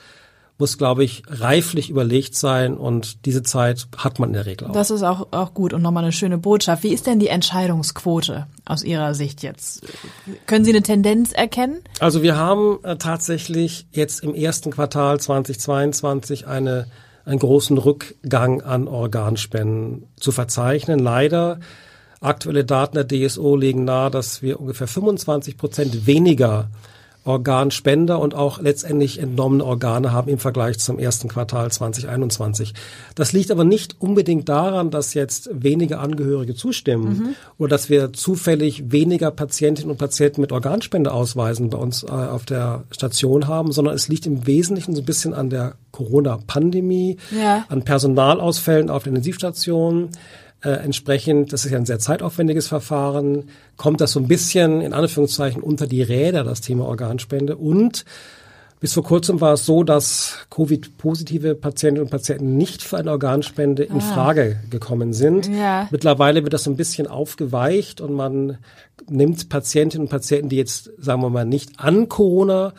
muss, 0.60 0.78
glaube 0.78 1.02
ich, 1.02 1.22
reiflich 1.28 1.90
überlegt 1.90 2.36
sein 2.36 2.76
und 2.76 3.24
diese 3.26 3.42
Zeit 3.42 3.88
hat 3.96 4.18
man 4.18 4.30
in 4.30 4.34
der 4.34 4.46
Regel 4.46 4.68
auch. 4.68 4.72
Das 4.72 4.90
ist 4.90 5.02
auch, 5.02 5.28
auch 5.32 5.54
gut 5.54 5.72
und 5.72 5.82
nochmal 5.82 6.04
eine 6.04 6.12
schöne 6.12 6.38
Botschaft. 6.38 6.82
Wie 6.82 6.92
ist 6.92 7.06
denn 7.06 7.18
die 7.18 7.28
Entscheidungsquote 7.28 8.46
aus 8.64 8.84
Ihrer 8.84 9.14
Sicht 9.14 9.42
jetzt? 9.42 9.82
Können 10.46 10.64
Sie 10.64 10.70
eine 10.70 10.82
Tendenz 10.82 11.32
erkennen? 11.32 11.80
Also 11.98 12.22
wir 12.22 12.36
haben 12.36 12.78
äh, 12.84 12.96
tatsächlich 12.96 13.86
jetzt 13.90 14.22
im 14.22 14.34
ersten 14.34 14.70
Quartal 14.70 15.18
2022 15.18 16.46
eine 16.46 16.86
einen 17.24 17.38
großen 17.38 17.78
Rückgang 17.78 18.62
an 18.62 18.88
Organspenden 18.88 20.06
zu 20.16 20.32
verzeichnen. 20.32 20.98
Leider 20.98 21.60
aktuelle 22.20 22.64
Daten 22.64 22.96
der 22.96 23.06
DSO 23.06 23.56
legen 23.56 23.84
nahe, 23.84 24.10
dass 24.10 24.42
wir 24.42 24.58
ungefähr 24.58 24.86
25 24.86 25.56
Prozent 25.56 26.06
weniger 26.06 26.70
Organspender 27.24 28.18
und 28.18 28.34
auch 28.34 28.60
letztendlich 28.60 29.18
entnommene 29.18 29.64
Organe 29.64 30.12
haben 30.12 30.30
im 30.30 30.38
Vergleich 30.38 30.78
zum 30.78 30.98
ersten 30.98 31.28
Quartal 31.28 31.70
2021. 31.70 32.72
Das 33.14 33.32
liegt 33.32 33.50
aber 33.50 33.64
nicht 33.64 33.96
unbedingt 33.98 34.48
daran, 34.48 34.90
dass 34.90 35.14
jetzt 35.14 35.50
weniger 35.52 36.00
Angehörige 36.00 36.54
zustimmen 36.54 37.08
mhm. 37.08 37.34
oder 37.58 37.70
dass 37.70 37.90
wir 37.90 38.12
zufällig 38.12 38.90
weniger 38.90 39.30
Patientinnen 39.30 39.90
und 39.90 39.98
Patienten 39.98 40.40
mit 40.40 40.52
Organspendeausweisen 40.52 41.68
bei 41.68 41.78
uns 41.78 42.04
äh, 42.04 42.10
auf 42.10 42.46
der 42.46 42.84
Station 42.90 43.48
haben, 43.48 43.72
sondern 43.72 43.94
es 43.94 44.08
liegt 44.08 44.26
im 44.26 44.46
Wesentlichen 44.46 44.94
so 44.94 45.02
ein 45.02 45.06
bisschen 45.06 45.34
an 45.34 45.50
der 45.50 45.74
Corona-Pandemie, 45.92 47.18
ja. 47.38 47.66
an 47.68 47.82
Personalausfällen 47.82 48.88
auf 48.88 49.02
den 49.02 49.10
Intensivstationen 49.10 50.10
äh, 50.62 50.70
entsprechend, 50.70 51.52
das 51.52 51.64
ist 51.64 51.72
ja 51.72 51.78
ein 51.78 51.86
sehr 51.86 51.98
zeitaufwendiges 51.98 52.68
Verfahren, 52.68 53.48
kommt 53.76 54.00
das 54.00 54.12
so 54.12 54.20
ein 54.20 54.28
bisschen 54.28 54.80
in 54.80 54.92
Anführungszeichen 54.92 55.62
unter 55.62 55.86
die 55.86 56.02
Räder, 56.02 56.44
das 56.44 56.60
Thema 56.60 56.86
Organspende. 56.86 57.56
Und 57.56 58.04
bis 58.80 58.94
vor 58.94 59.02
kurzem 59.02 59.40
war 59.42 59.54
es 59.54 59.66
so, 59.66 59.84
dass 59.84 60.38
Covid-positive 60.50 61.54
Patientinnen 61.54 62.04
und 62.04 62.10
Patienten 62.10 62.56
nicht 62.56 62.82
für 62.82 62.96
eine 62.96 63.10
Organspende 63.10 63.82
in 63.82 63.98
ah. 63.98 64.00
Frage 64.00 64.58
gekommen 64.70 65.12
sind. 65.12 65.48
Ja. 65.48 65.86
Mittlerweile 65.90 66.42
wird 66.42 66.54
das 66.54 66.64
so 66.64 66.70
ein 66.70 66.76
bisschen 66.76 67.06
aufgeweicht 67.06 68.00
und 68.00 68.14
man 68.14 68.58
nimmt 69.08 69.50
Patientinnen 69.50 70.06
und 70.06 70.10
Patienten, 70.10 70.48
die 70.48 70.56
jetzt, 70.56 70.90
sagen 70.98 71.20
wir 71.20 71.28
mal, 71.28 71.44
nicht 71.44 71.78
an 71.78 72.08
Corona 72.08 72.72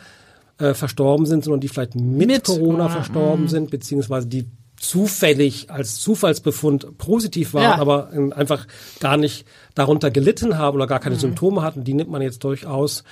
äh, 0.58 0.74
verstorben 0.74 1.26
sind, 1.26 1.44
sondern 1.44 1.60
die 1.60 1.68
vielleicht 1.68 1.94
mit, 1.94 2.28
mit 2.28 2.44
Corona 2.44 2.88
verstorben 2.88 3.44
mm. 3.44 3.48
sind, 3.48 3.70
beziehungsweise 3.70 4.26
die 4.26 4.46
zufällig 4.82 5.70
als 5.70 6.00
Zufallsbefund 6.00 6.98
positiv 6.98 7.54
waren, 7.54 7.62
ja. 7.62 7.78
aber 7.78 8.10
einfach 8.34 8.66
gar 8.98 9.16
nicht 9.16 9.46
darunter 9.74 10.10
gelitten 10.10 10.58
haben 10.58 10.74
oder 10.74 10.88
gar 10.88 10.98
keine 10.98 11.14
mhm. 11.14 11.20
Symptome 11.20 11.62
hatten, 11.62 11.84
die 11.84 11.94
nimmt 11.94 12.10
man 12.10 12.20
jetzt 12.20 12.42
durchaus 12.42 13.04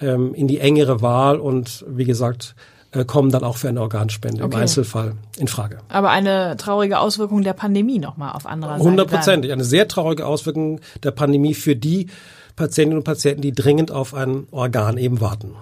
ähm, 0.00 0.34
in 0.34 0.48
die 0.48 0.58
engere 0.58 1.00
Wahl 1.00 1.38
und 1.38 1.84
wie 1.88 2.04
gesagt, 2.04 2.56
äh, 2.90 3.04
kommen 3.04 3.30
dann 3.30 3.44
auch 3.44 3.56
für 3.56 3.68
eine 3.68 3.80
Organspende 3.80 4.42
okay. 4.42 4.52
im 4.52 4.60
Einzelfall 4.62 5.14
in 5.38 5.46
Frage. 5.46 5.78
Aber 5.88 6.10
eine 6.10 6.56
traurige 6.56 6.98
Auswirkung 6.98 7.44
der 7.44 7.52
Pandemie 7.52 8.00
nochmal 8.00 8.32
auf 8.32 8.44
anderer 8.44 8.72
Seite. 8.72 8.84
Hundertprozentig. 8.84 9.52
Eine 9.52 9.64
sehr 9.64 9.86
traurige 9.86 10.26
Auswirkung 10.26 10.80
der 11.04 11.12
Pandemie 11.12 11.54
für 11.54 11.76
die 11.76 12.08
Patientinnen 12.56 12.98
und 12.98 13.04
Patienten, 13.04 13.42
die 13.42 13.52
dringend 13.52 13.92
auf 13.92 14.12
ein 14.12 14.48
Organ 14.50 14.98
eben 14.98 15.20
warten. 15.20 15.54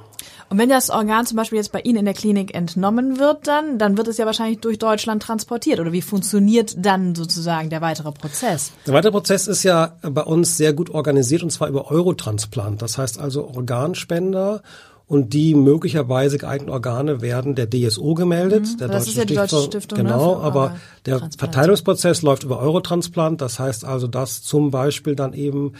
Und 0.50 0.58
wenn 0.58 0.68
das 0.68 0.90
Organ 0.90 1.26
zum 1.26 1.36
Beispiel 1.36 1.58
jetzt 1.58 1.70
bei 1.70 1.80
Ihnen 1.80 2.00
in 2.00 2.04
der 2.04 2.14
Klinik 2.14 2.56
entnommen 2.56 3.20
wird, 3.20 3.46
dann, 3.46 3.78
dann 3.78 3.96
wird 3.96 4.08
es 4.08 4.18
ja 4.18 4.26
wahrscheinlich 4.26 4.58
durch 4.58 4.78
Deutschland 4.78 5.22
transportiert. 5.22 5.78
Oder 5.78 5.92
wie 5.92 6.02
funktioniert 6.02 6.74
dann 6.76 7.14
sozusagen 7.14 7.70
der 7.70 7.80
weitere 7.80 8.10
Prozess? 8.10 8.72
Der 8.84 8.92
weitere 8.92 9.12
Prozess 9.12 9.46
ist 9.46 9.62
ja 9.62 9.92
bei 10.02 10.22
uns 10.22 10.56
sehr 10.56 10.72
gut 10.72 10.90
organisiert 10.90 11.44
und 11.44 11.50
zwar 11.50 11.68
über 11.68 11.88
Eurotransplant. 11.92 12.82
Das 12.82 12.98
heißt 12.98 13.20
also 13.20 13.46
Organspender 13.46 14.62
und 15.06 15.34
die 15.34 15.54
möglicherweise 15.54 16.36
geeigneten 16.36 16.70
Organe 16.72 17.20
werden 17.20 17.54
der 17.54 17.70
DSO 17.70 18.14
gemeldet. 18.14 18.62
Mhm, 18.72 18.78
der 18.78 18.88
das 18.88 19.06
ist 19.06 19.16
ja 19.16 19.24
die 19.24 19.36
Deutsche 19.36 19.62
Stiftung. 19.62 19.98
Genau, 19.98 20.36
ne, 20.36 20.42
aber 20.42 20.76
der 21.06 21.30
Verteilungsprozess 21.38 22.22
läuft 22.22 22.42
über 22.42 22.58
Eurotransplant. 22.58 23.40
Das 23.40 23.60
heißt 23.60 23.84
also, 23.84 24.08
dass 24.08 24.42
zum 24.42 24.72
Beispiel 24.72 25.14
dann 25.14 25.32
eben, 25.32 25.74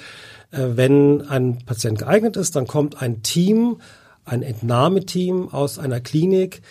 äh, 0.52 0.64
wenn 0.74 1.22
ein 1.22 1.58
Patient 1.66 1.98
geeignet 1.98 2.36
ist, 2.36 2.54
dann 2.54 2.68
kommt 2.68 3.02
ein 3.02 3.24
Team, 3.24 3.78
ein 4.30 4.42
Entnahmeteam 4.42 5.48
aus 5.48 5.78
einer 5.78 6.00
Klinik, 6.00 6.62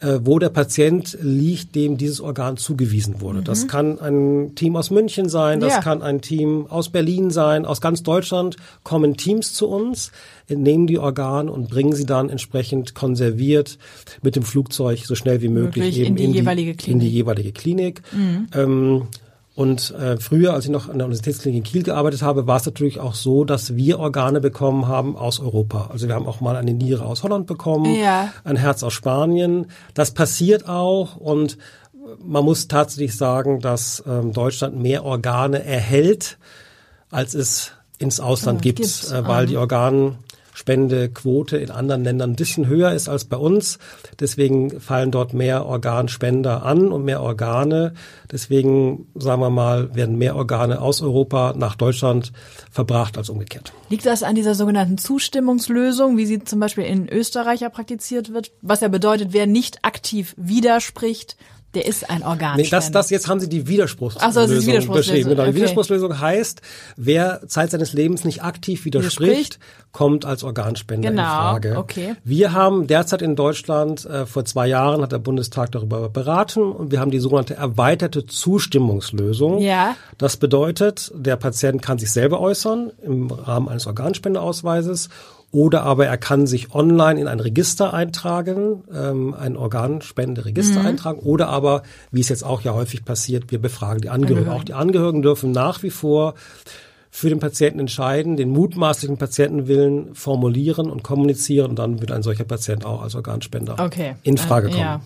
äh, 0.00 0.18
wo 0.22 0.38
der 0.38 0.50
Patient 0.50 1.16
liegt, 1.22 1.74
dem 1.74 1.96
dieses 1.96 2.20
Organ 2.20 2.58
zugewiesen 2.58 3.22
wurde. 3.22 3.38
Mhm. 3.38 3.44
Das 3.44 3.66
kann 3.66 3.98
ein 3.98 4.54
Team 4.54 4.76
aus 4.76 4.90
München 4.90 5.30
sein, 5.30 5.58
das 5.58 5.72
ja. 5.72 5.80
kann 5.80 6.02
ein 6.02 6.20
Team 6.20 6.66
aus 6.68 6.90
Berlin 6.90 7.30
sein, 7.30 7.64
aus 7.64 7.80
ganz 7.80 8.02
Deutschland 8.02 8.56
kommen 8.82 9.16
Teams 9.16 9.54
zu 9.54 9.66
uns, 9.68 10.12
nehmen 10.48 10.86
die 10.86 10.98
Organe 10.98 11.50
und 11.50 11.70
bringen 11.70 11.94
sie 11.94 12.04
dann 12.04 12.28
entsprechend 12.28 12.94
konserviert 12.94 13.78
mit 14.20 14.36
dem 14.36 14.42
Flugzeug 14.42 14.98
so 15.06 15.14
schnell 15.14 15.40
wie 15.40 15.48
möglich, 15.48 15.84
möglich 15.84 16.00
eben 16.00 16.08
in 16.08 16.16
die, 16.16 16.24
in 16.24 16.32
die, 16.32 16.38
jeweilige 16.40 16.74
Klinik. 16.74 16.92
In 16.92 17.00
die 17.00 17.14
jeweilige 17.14 17.52
Klinik. 17.52 18.02
Mhm. 18.12 18.48
Ähm, 18.54 19.02
und 19.56 19.92
äh, 19.92 20.18
früher, 20.18 20.52
als 20.52 20.66
ich 20.66 20.70
noch 20.70 20.90
an 20.90 20.98
der 20.98 21.06
Universitätsklinik 21.06 21.56
in 21.56 21.64
Kiel 21.64 21.82
gearbeitet 21.82 22.20
habe, 22.20 22.46
war 22.46 22.58
es 22.58 22.66
natürlich 22.66 23.00
auch 23.00 23.14
so, 23.14 23.46
dass 23.46 23.74
wir 23.74 23.98
Organe 23.98 24.42
bekommen 24.42 24.86
haben 24.86 25.16
aus 25.16 25.40
Europa. 25.40 25.88
Also 25.90 26.08
wir 26.08 26.14
haben 26.14 26.26
auch 26.26 26.42
mal 26.42 26.56
eine 26.56 26.74
Niere 26.74 27.06
aus 27.06 27.22
Holland 27.22 27.46
bekommen, 27.46 27.94
ja. 27.94 28.34
ein 28.44 28.56
Herz 28.56 28.82
aus 28.82 28.92
Spanien. 28.92 29.68
Das 29.94 30.10
passiert 30.10 30.68
auch 30.68 31.16
und 31.16 31.56
man 32.22 32.44
muss 32.44 32.68
tatsächlich 32.68 33.16
sagen, 33.16 33.60
dass 33.60 34.04
ähm, 34.06 34.34
Deutschland 34.34 34.76
mehr 34.76 35.06
Organe 35.06 35.64
erhält, 35.64 36.36
als 37.10 37.32
es 37.32 37.72
ins 37.98 38.20
Ausland 38.20 38.58
oh, 38.58 38.62
gibt, 38.62 38.80
äh, 38.80 39.26
weil 39.26 39.46
die 39.46 39.56
Organ 39.56 40.18
Spendequote 40.56 41.58
in 41.58 41.70
anderen 41.70 42.02
Ländern 42.02 42.30
ein 42.30 42.36
bisschen 42.36 42.66
höher 42.66 42.92
ist 42.92 43.10
als 43.10 43.26
bei 43.26 43.36
uns. 43.36 43.78
Deswegen 44.20 44.80
fallen 44.80 45.10
dort 45.10 45.34
mehr 45.34 45.66
Organspender 45.66 46.62
an 46.62 46.92
und 46.92 47.04
mehr 47.04 47.20
Organe. 47.20 47.92
Deswegen, 48.32 49.06
sagen 49.14 49.42
wir 49.42 49.50
mal, 49.50 49.94
werden 49.94 50.16
mehr 50.16 50.34
Organe 50.34 50.80
aus 50.80 51.02
Europa 51.02 51.52
nach 51.54 51.74
Deutschland 51.74 52.32
verbracht 52.70 53.18
als 53.18 53.28
umgekehrt. 53.28 53.74
Liegt 53.90 54.06
das 54.06 54.22
an 54.22 54.34
dieser 54.34 54.54
sogenannten 54.54 54.96
Zustimmungslösung, 54.96 56.16
wie 56.16 56.24
sie 56.24 56.42
zum 56.42 56.58
Beispiel 56.58 56.84
in 56.84 57.06
Österreich 57.06 57.60
praktiziert 57.70 58.32
wird? 58.32 58.50
Was 58.62 58.80
ja 58.80 58.88
bedeutet, 58.88 59.34
wer 59.34 59.46
nicht 59.46 59.84
aktiv 59.84 60.32
widerspricht, 60.38 61.36
der 61.76 61.86
ist 61.86 62.08
ein 62.08 62.22
Organspender. 62.22 62.56
Nee, 62.56 62.68
das, 62.70 62.90
das, 62.90 63.10
jetzt 63.10 63.28
haben 63.28 63.38
Sie 63.38 63.50
die 63.50 63.68
Widerspruchslösung 63.68 64.32
so, 64.32 64.40
Widerspruchslösung. 64.48 64.94
beschrieben. 64.94 65.28
Genau. 65.30 65.42
Okay. 65.42 65.50
Die 65.50 65.56
Widerspruchslösung 65.56 66.18
heißt, 66.18 66.62
wer 66.96 67.46
Zeit 67.48 67.70
seines 67.70 67.92
Lebens 67.92 68.24
nicht 68.24 68.42
aktiv 68.42 68.86
widerspricht, 68.86 69.58
kommt 69.92 70.24
als 70.24 70.42
Organspender 70.42 71.10
genau. 71.10 71.22
in 71.22 71.28
Frage. 71.28 71.76
Okay. 71.76 72.16
Wir 72.24 72.52
haben 72.52 72.86
derzeit 72.86 73.20
in 73.20 73.36
Deutschland, 73.36 74.06
äh, 74.06 74.24
vor 74.24 74.46
zwei 74.46 74.66
Jahren 74.66 75.02
hat 75.02 75.12
der 75.12 75.18
Bundestag 75.18 75.70
darüber 75.72 76.08
beraten 76.08 76.62
und 76.62 76.92
wir 76.92 77.00
haben 77.00 77.10
die 77.10 77.18
sogenannte 77.18 77.54
erweiterte 77.54 78.24
Zustimmungslösung. 78.24 79.58
Ja. 79.58 79.96
Das 80.16 80.38
bedeutet, 80.38 81.12
der 81.14 81.36
Patient 81.36 81.82
kann 81.82 81.98
sich 81.98 82.10
selber 82.10 82.40
äußern 82.40 82.90
im 83.02 83.30
Rahmen 83.30 83.68
eines 83.68 83.86
Organspenderausweises 83.86 85.10
oder 85.52 85.84
aber 85.84 86.06
er 86.06 86.18
kann 86.18 86.46
sich 86.46 86.74
online 86.74 87.20
in 87.20 87.28
ein 87.28 87.40
Register 87.40 87.94
eintragen, 87.94 88.84
ähm, 88.92 89.34
ein 89.34 89.56
Organspenderegister 89.56 90.80
mhm. 90.80 90.86
eintragen. 90.86 91.20
Oder 91.20 91.48
aber, 91.48 91.82
wie 92.10 92.20
es 92.20 92.28
jetzt 92.28 92.44
auch 92.44 92.60
ja 92.60 92.74
häufig 92.74 93.04
passiert, 93.04 93.50
wir 93.50 93.60
befragen 93.60 94.00
die 94.00 94.10
Angehörigen. 94.10 94.48
Angehörigen. 94.48 94.60
Auch 94.60 94.64
die 94.64 94.74
Angehörigen 94.74 95.22
dürfen 95.22 95.52
nach 95.52 95.82
wie 95.82 95.90
vor 95.90 96.34
für 97.10 97.30
den 97.30 97.38
Patienten 97.38 97.80
entscheiden, 97.80 98.36
den 98.36 98.50
mutmaßlichen 98.50 99.16
Patientenwillen 99.16 100.14
formulieren 100.14 100.90
und 100.90 101.02
kommunizieren. 101.02 101.70
Und 101.70 101.78
dann 101.78 102.00
wird 102.00 102.12
ein 102.12 102.22
solcher 102.22 102.44
Patient 102.44 102.84
auch 102.84 103.00
als 103.00 103.14
Organspender 103.14 103.76
okay. 103.78 104.16
in 104.22 104.36
Frage 104.36 104.68
kommen. 104.68 104.80
Ja. 104.80 105.00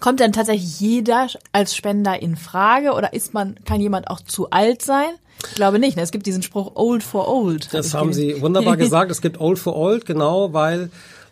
Kommt 0.00 0.20
denn 0.20 0.32
tatsächlich 0.32 0.78
jeder 0.78 1.26
als 1.50 1.74
Spender 1.74 2.22
in 2.22 2.36
Frage 2.36 2.92
oder 2.92 3.12
ist 3.14 3.34
man, 3.34 3.56
kann 3.64 3.80
jemand 3.80 4.08
auch 4.08 4.20
zu 4.20 4.50
alt 4.50 4.82
sein? 4.82 5.10
Ich 5.46 5.54
glaube 5.54 5.78
nicht. 5.78 5.96
Ne? 5.96 6.02
Es 6.02 6.10
gibt 6.10 6.26
diesen 6.26 6.42
Spruch 6.42 6.72
old 6.74 7.02
for 7.02 7.28
old. 7.28 7.72
Das 7.72 7.94
haben 7.94 8.12
Sie 8.12 8.40
wunderbar 8.40 8.76
gesagt. 8.78 9.10
Es 9.10 9.20
gibt 9.20 9.40
old 9.40 9.58
for 9.58 9.76
old, 9.76 10.04
genau, 10.06 10.52
weil 10.52 10.90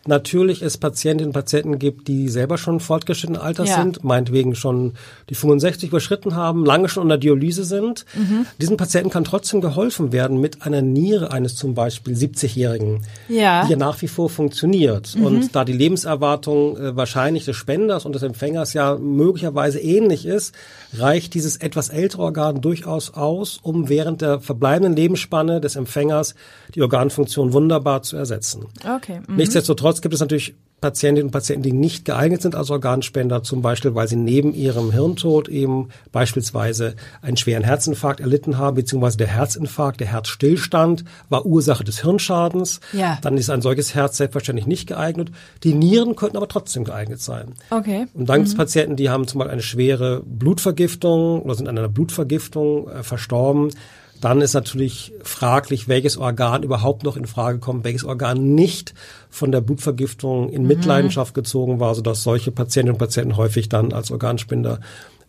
natürlich 0.08 0.62
es 0.62 0.76
Patientinnen 0.76 1.30
und 1.30 1.32
Patienten 1.32 1.78
gibt, 1.78 2.08
die 2.08 2.28
selber 2.28 2.58
schon 2.58 2.80
fortgeschrittenen 2.80 3.40
Alters 3.40 3.70
ja. 3.70 3.82
sind, 3.82 4.04
meinetwegen 4.04 4.54
schon 4.54 4.94
die 5.28 5.34
65 5.34 5.90
überschritten 5.90 6.34
haben, 6.34 6.64
lange 6.64 6.88
schon 6.88 7.02
unter 7.02 7.18
Dialyse 7.18 7.64
sind. 7.64 8.04
Mhm. 8.14 8.46
Diesen 8.60 8.76
Patienten 8.76 9.10
kann 9.10 9.24
trotzdem 9.24 9.60
geholfen 9.60 10.12
werden 10.12 10.40
mit 10.40 10.62
einer 10.62 10.82
Niere 10.82 11.32
eines 11.32 11.56
zum 11.56 11.74
Beispiel 11.74 12.14
70-Jährigen, 12.14 13.02
ja. 13.28 13.64
die 13.64 13.72
ja 13.72 13.76
nach 13.76 14.00
wie 14.02 14.08
vor 14.08 14.30
funktioniert. 14.30 15.16
Mhm. 15.16 15.24
Und 15.24 15.56
da 15.56 15.64
die 15.64 15.72
Lebenserwartung 15.72 16.76
äh, 16.76 16.96
wahrscheinlich 16.96 17.44
des 17.44 17.56
Spenders 17.56 18.06
und 18.06 18.14
des 18.14 18.22
Empfängers 18.22 18.72
ja 18.72 18.96
möglicherweise 18.96 19.78
ähnlich 19.80 20.26
ist, 20.26 20.54
reicht 20.94 21.34
dieses 21.34 21.56
etwas 21.56 21.88
ältere 21.88 22.22
Organ 22.22 22.60
durchaus 22.60 23.14
aus, 23.14 23.58
um 23.62 23.88
während 23.88 24.22
der 24.22 24.40
verbleibenden 24.40 24.96
Lebensspanne 24.96 25.60
des 25.60 25.76
Empfängers 25.76 26.34
die 26.74 26.82
Organfunktion 26.82 27.52
wunderbar 27.52 28.02
zu 28.02 28.16
ersetzen. 28.16 28.66
Okay. 28.96 29.20
Mhm. 29.26 29.36
Nichtsdestotrotz 29.36 29.95
gibt 30.00 30.14
es 30.14 30.20
natürlich 30.20 30.54
Patientinnen 30.80 31.28
und 31.28 31.32
Patienten, 31.32 31.62
die 31.62 31.72
nicht 31.72 32.04
geeignet 32.04 32.42
sind 32.42 32.54
als 32.54 32.70
Organspender, 32.70 33.42
zum 33.42 33.62
Beispiel, 33.62 33.94
weil 33.94 34.08
sie 34.08 34.16
neben 34.16 34.54
ihrem 34.54 34.92
Hirntod 34.92 35.48
eben 35.48 35.88
beispielsweise 36.12 36.94
einen 37.22 37.38
schweren 37.38 37.64
Herzinfarkt 37.64 38.20
erlitten 38.20 38.58
haben, 38.58 38.76
beziehungsweise 38.76 39.16
der 39.16 39.28
Herzinfarkt, 39.28 40.00
der 40.00 40.08
Herzstillstand 40.08 41.04
war 41.30 41.46
Ursache 41.46 41.82
des 41.82 42.02
Hirnschadens. 42.02 42.80
Ja. 42.92 43.18
Dann 43.22 43.38
ist 43.38 43.48
ein 43.48 43.62
solches 43.62 43.94
Herz 43.94 44.18
selbstverständlich 44.18 44.66
nicht 44.66 44.86
geeignet. 44.86 45.30
Die 45.64 45.72
Nieren 45.72 46.14
könnten 46.14 46.36
aber 46.36 46.48
trotzdem 46.48 46.84
geeignet 46.84 47.22
sein. 47.22 47.54
Okay. 47.70 48.06
Und 48.12 48.28
dann 48.28 48.40
gibt 48.40 48.48
es 48.48 48.54
mhm. 48.54 48.58
Patienten, 48.58 48.96
die 48.96 49.08
haben 49.08 49.26
zum 49.26 49.38
Beispiel 49.38 49.52
eine 49.52 49.62
schwere 49.62 50.22
Blutvergiftung 50.24 51.40
oder 51.40 51.54
sind 51.54 51.68
an 51.68 51.78
einer 51.78 51.88
Blutvergiftung 51.88 52.88
äh, 52.88 53.02
verstorben 53.02 53.70
dann 54.20 54.40
ist 54.40 54.54
natürlich 54.54 55.12
fraglich, 55.22 55.88
welches 55.88 56.16
Organ 56.16 56.62
überhaupt 56.62 57.04
noch 57.04 57.16
in 57.16 57.26
Frage 57.26 57.58
kommt, 57.58 57.84
welches 57.84 58.04
Organ 58.04 58.54
nicht 58.54 58.94
von 59.30 59.52
der 59.52 59.60
Blutvergiftung 59.60 60.48
in 60.50 60.62
mhm. 60.62 60.68
Mitleidenschaft 60.68 61.34
gezogen 61.34 61.80
war, 61.80 61.94
sodass 61.94 62.22
solche 62.22 62.50
Patientinnen 62.50 62.94
und 62.94 62.98
Patienten 62.98 63.36
häufig 63.36 63.68
dann 63.68 63.92
als 63.92 64.10
Organspender 64.10 64.80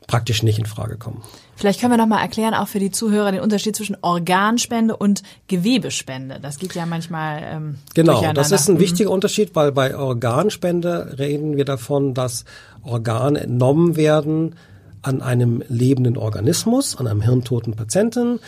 praktisch 0.08 0.41
nicht 0.41 0.58
in 0.58 0.65
Frage 0.65 0.98
kommen. 0.98 1.22
Vielleicht 1.58 1.82
können 1.82 1.91
wir 1.91 1.98
noch 1.98 2.08
mal 2.08 2.22
erklären, 2.22 2.53
auch 2.53 2.70
für 2.70 2.79
die 2.79 2.91
Zuhörer, 2.91 3.32
den 3.34 3.41
Unterschied 3.41 3.75
zwischen 3.75 3.98
Organspende 4.01 4.96
und 4.96 5.22
Gewebespende. 5.48 6.39
Das 6.41 6.60
geht 6.60 6.74
ja 6.75 6.86
manchmal 6.86 7.41
ähm, 7.44 7.75
Genau, 7.94 8.32
das 8.34 8.51
ist 8.51 8.70
ein 8.70 8.75
mhm. 8.75 8.79
wichtiger 8.79 9.12
Unterschied, 9.12 9.53
weil 9.53 9.74
bei 9.74 9.96
Organspende 9.98 11.15
reden 11.20 11.58
wir 11.58 11.65
davon, 11.65 12.13
dass 12.13 12.46
Organe 12.84 13.41
entnommen 13.41 13.98
werden 13.98 14.56
an 15.01 15.22
einem 15.22 15.63
lebenden 15.67 16.17
Organismus, 16.17 16.96
an 16.96 17.08
einem 17.08 17.22
hirntoten 17.22 17.75
Patienten. 17.75 18.39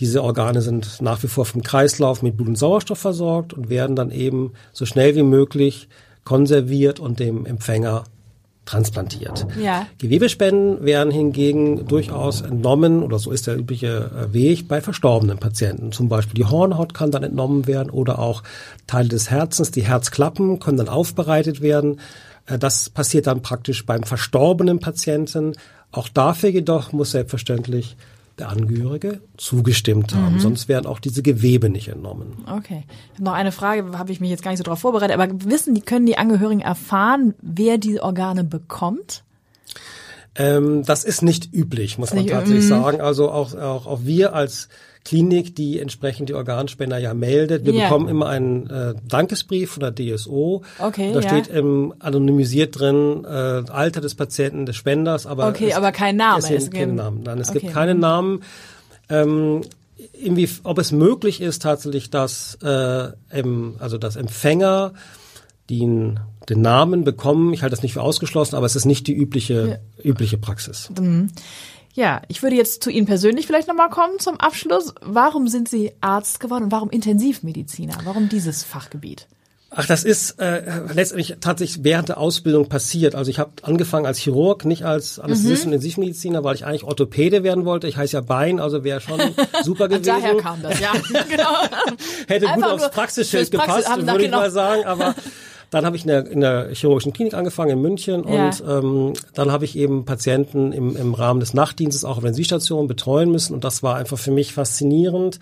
Diese 0.00 0.22
Organe 0.22 0.62
sind 0.62 1.02
nach 1.02 1.22
wie 1.22 1.28
vor 1.28 1.44
vom 1.44 1.62
Kreislauf 1.62 2.22
mit 2.22 2.36
Blut 2.36 2.48
und 2.48 2.56
Sauerstoff 2.56 2.98
versorgt 2.98 3.52
und 3.52 3.68
werden 3.68 3.94
dann 3.94 4.10
eben 4.10 4.52
so 4.72 4.86
schnell 4.86 5.14
wie 5.14 5.22
möglich 5.22 5.88
konserviert 6.24 7.00
und 7.00 7.20
dem 7.20 7.44
Empfänger 7.44 8.04
transplantiert. 8.64 9.46
Ja. 9.60 9.86
Gewebespenden 9.98 10.84
werden 10.84 11.10
hingegen 11.10 11.86
durchaus 11.86 12.40
entnommen, 12.40 13.02
oder 13.02 13.18
so 13.18 13.30
ist 13.30 13.46
der 13.46 13.58
übliche 13.58 14.10
äh, 14.16 14.32
Weg, 14.32 14.68
bei 14.68 14.80
verstorbenen 14.80 15.38
Patienten. 15.38 15.92
Zum 15.92 16.08
Beispiel 16.08 16.34
die 16.34 16.48
Hornhaut 16.48 16.94
kann 16.94 17.10
dann 17.10 17.24
entnommen 17.24 17.66
werden 17.66 17.90
oder 17.90 18.18
auch 18.18 18.42
Teile 18.86 19.08
des 19.08 19.30
Herzens, 19.30 19.70
die 19.70 19.82
Herzklappen 19.82 20.60
können 20.60 20.76
dann 20.76 20.88
aufbereitet 20.88 21.62
werden. 21.62 22.00
Äh, 22.46 22.58
das 22.58 22.90
passiert 22.90 23.26
dann 23.26 23.42
praktisch 23.42 23.84
beim 23.84 24.04
verstorbenen 24.04 24.78
Patienten. 24.78 25.54
Auch 25.90 26.08
dafür 26.08 26.50
jedoch 26.50 26.92
muss 26.92 27.10
selbstverständlich 27.10 27.96
der 28.38 28.48
Angehörige 28.48 29.20
zugestimmt 29.36 30.14
haben. 30.14 30.34
Mhm. 30.34 30.40
Sonst 30.40 30.68
wären 30.68 30.86
auch 30.86 30.98
diese 30.98 31.22
Gewebe 31.22 31.68
nicht 31.68 31.88
entnommen. 31.88 32.44
Okay. 32.46 32.84
Noch 33.18 33.32
eine 33.32 33.52
Frage, 33.52 33.98
habe 33.98 34.12
ich 34.12 34.20
mich 34.20 34.30
jetzt 34.30 34.42
gar 34.42 34.50
nicht 34.50 34.58
so 34.58 34.64
darauf 34.64 34.80
vorbereitet, 34.80 35.18
aber 35.18 35.28
wissen 35.44 35.74
die, 35.74 35.82
können 35.82 36.06
die 36.06 36.18
Angehörigen 36.18 36.60
erfahren, 36.60 37.34
wer 37.42 37.78
die 37.78 38.00
Organe 38.00 38.44
bekommt? 38.44 39.24
Ähm, 40.36 40.84
das 40.84 41.04
ist 41.04 41.22
nicht 41.22 41.52
üblich, 41.52 41.98
muss 41.98 42.14
man 42.14 42.26
tatsächlich 42.26 42.64
mhm. 42.64 42.68
sagen. 42.68 43.00
Also 43.00 43.30
auch, 43.30 43.54
auch, 43.54 43.86
auch 43.86 44.04
wir 44.04 44.34
als 44.34 44.68
Klinik, 45.10 45.56
die 45.56 45.80
entsprechend 45.80 46.28
die 46.28 46.34
Organspender 46.34 46.96
ja 46.96 47.14
meldet. 47.14 47.66
Wir 47.66 47.74
yeah. 47.74 47.88
bekommen 47.88 48.08
immer 48.08 48.28
einen 48.28 48.70
äh, 48.70 48.94
Dankesbrief 49.08 49.72
von 49.72 49.80
der 49.80 49.92
DSO. 49.92 50.62
Okay, 50.78 51.12
da 51.12 51.18
ja. 51.18 51.28
steht 51.28 51.52
ähm, 51.52 51.92
anonymisiert 51.98 52.78
drin 52.78 53.24
äh, 53.24 53.28
Alter 53.28 54.00
des 54.00 54.14
Patienten, 54.14 54.66
des 54.66 54.76
Spenders, 54.76 55.26
aber 55.26 55.48
okay, 55.48 55.70
es, 55.70 55.74
aber 55.74 55.90
kein 55.90 56.14
Name. 56.14 56.38
Es 56.38 56.48
gibt 56.48 56.74
keinen 56.74 56.94
Namen. 56.94 57.24
Nein, 57.24 57.38
es 57.40 57.48
okay. 57.48 57.58
gibt 57.58 57.72
keine 57.72 57.96
Namen. 57.96 58.44
Ähm, 59.08 59.62
irgendwie, 60.12 60.48
ob 60.62 60.78
es 60.78 60.92
möglich 60.92 61.40
ist 61.40 61.62
tatsächlich, 61.62 62.10
dass 62.10 62.56
äh, 62.62 63.08
im, 63.32 63.74
also 63.80 63.98
das 63.98 64.14
Empfänger 64.14 64.92
die 65.68 66.14
den 66.48 66.60
Namen 66.60 67.04
bekommen. 67.04 67.52
Ich 67.52 67.62
halte 67.62 67.74
das 67.74 67.82
nicht 67.82 67.94
für 67.94 68.02
ausgeschlossen, 68.02 68.54
aber 68.54 68.66
es 68.66 68.76
ist 68.76 68.84
nicht 68.86 69.08
die 69.08 69.14
übliche, 69.14 69.80
ja. 69.98 70.04
übliche 70.04 70.38
Praxis. 70.38 70.88
Ja, 71.94 72.22
ich 72.28 72.42
würde 72.42 72.56
jetzt 72.56 72.82
zu 72.82 72.90
Ihnen 72.90 73.06
persönlich 73.06 73.46
vielleicht 73.46 73.68
nochmal 73.68 73.90
kommen 73.90 74.18
zum 74.18 74.38
Abschluss. 74.38 74.94
Warum 75.00 75.48
sind 75.48 75.68
Sie 75.68 75.92
Arzt 76.00 76.40
geworden 76.40 76.64
und 76.64 76.72
warum 76.72 76.90
Intensivmediziner? 76.90 77.98
Warum 78.04 78.28
dieses 78.28 78.62
Fachgebiet? 78.62 79.26
Ach, 79.72 79.86
das 79.86 80.02
ist 80.02 80.40
äh, 80.40 80.82
letztendlich 80.92 81.36
tatsächlich 81.40 81.84
während 81.84 82.08
der 82.08 82.18
Ausbildung 82.18 82.68
passiert. 82.68 83.14
Also 83.14 83.30
ich 83.30 83.38
habe 83.38 83.52
angefangen 83.62 84.04
als 84.04 84.18
Chirurg, 84.18 84.64
nicht 84.64 84.84
als 84.84 85.20
Anästhesist 85.20 85.62
mhm. 85.62 85.68
und 85.68 85.74
Intensivmediziner, 85.74 86.42
weil 86.42 86.56
ich 86.56 86.64
eigentlich 86.64 86.82
Orthopäde 86.82 87.44
werden 87.44 87.64
wollte. 87.64 87.86
Ich 87.86 87.96
heiße 87.96 88.16
ja 88.16 88.20
Bein, 88.20 88.58
also 88.58 88.82
wäre 88.82 89.00
schon 89.00 89.20
super 89.62 89.86
gewesen. 89.86 90.06
Daher 90.06 90.36
kam 90.38 90.60
das, 90.60 90.80
ja. 90.80 90.92
genau. 91.28 91.54
Hätte 92.26 92.48
Einfach 92.48 92.72
gut 92.72 92.80
aufs 92.82 92.90
Praxisschild 92.90 93.52
gepasst, 93.52 93.86
Praxis, 93.86 94.06
würde 94.06 94.18
ich 94.18 94.24
genau. 94.24 94.38
mal 94.38 94.50
sagen. 94.50 94.84
Aber 94.86 95.14
dann 95.70 95.86
habe 95.86 95.96
ich 95.96 96.02
in 96.02 96.08
der, 96.08 96.26
in 96.26 96.40
der 96.40 96.74
chirurgischen 96.74 97.12
Klinik 97.12 97.34
angefangen 97.34 97.70
in 97.70 97.80
München 97.80 98.24
ja. 98.28 98.46
und 98.46 98.64
ähm, 98.68 99.12
dann 99.34 99.52
habe 99.52 99.64
ich 99.64 99.76
eben 99.76 100.04
Patienten 100.04 100.72
im, 100.72 100.96
im 100.96 101.14
Rahmen 101.14 101.40
des 101.40 101.54
Nachtdienstes 101.54 102.04
auch 102.04 102.16
auf 102.16 102.20
der 102.20 102.28
Intensivstation 102.28 102.88
betreuen 102.88 103.30
müssen 103.30 103.54
und 103.54 103.64
das 103.64 103.82
war 103.82 103.96
einfach 103.96 104.18
für 104.18 104.32
mich 104.32 104.52
faszinierend 104.52 105.38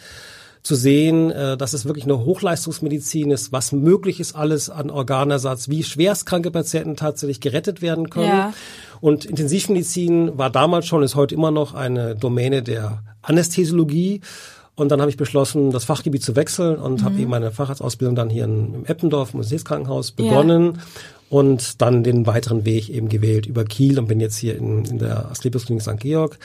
zu 0.63 0.75
sehen, 0.75 1.31
äh, 1.31 1.57
dass 1.57 1.73
es 1.73 1.87
wirklich 1.87 2.05
eine 2.05 2.25
Hochleistungsmedizin 2.25 3.31
ist, 3.31 3.53
was 3.53 3.73
möglich 3.73 4.21
ist 4.21 4.35
alles 4.35 4.71
an 4.71 4.91
Organersatz, 4.91 5.69
wie 5.69 5.83
schwerstkranke 5.83 6.51
Patienten 6.51 6.97
tatsächlich 6.97 7.41
gerettet 7.41 7.81
werden 7.81 8.11
können. 8.11 8.29
Ja. 8.29 8.53
Und 9.01 9.25
Intensivmedizin 9.25 10.37
war 10.37 10.51
damals 10.51 10.87
schon, 10.87 11.03
ist 11.03 11.15
heute 11.15 11.35
immer 11.35 11.51
noch 11.51 11.75
eine 11.75 12.17
Domäne 12.17 12.63
der 12.63 13.03
Anästhesiologie. 13.23 14.21
Und 14.79 14.91
dann 14.91 15.01
habe 15.01 15.11
ich 15.11 15.17
beschlossen, 15.17 15.73
das 15.73 15.85
Fachgebiet 15.85 16.23
zu 16.23 16.37
wechseln 16.37 16.77
und 16.77 17.01
mhm. 17.01 17.05
habe 17.05 17.19
eben 17.19 17.31
meine 17.31 17.51
Facharztausbildung 17.51 18.15
dann 18.15 18.31
hier 18.31 18.45
in, 18.45 18.75
im 18.75 18.85
Eppendorf 18.85 19.31
im 19.31 19.41
Universitätskrankenhaus 19.41 20.13
begonnen. 20.13 20.75
Ja. 20.77 20.83
Und 21.31 21.83
dann 21.83 22.05
den 22.05 22.27
weiteren 22.27 22.65
Weg 22.65 22.89
eben 22.89 23.09
gewählt 23.09 23.45
über 23.47 23.65
Kiel 23.65 23.99
und 23.99 24.07
bin 24.07 24.21
jetzt 24.21 24.37
hier 24.37 24.57
in, 24.57 24.85
in 24.85 24.99
der 24.99 25.31
Asklepios 25.33 25.67
Klinik 25.67 25.83
St. 25.83 25.99
Georg 25.99 26.39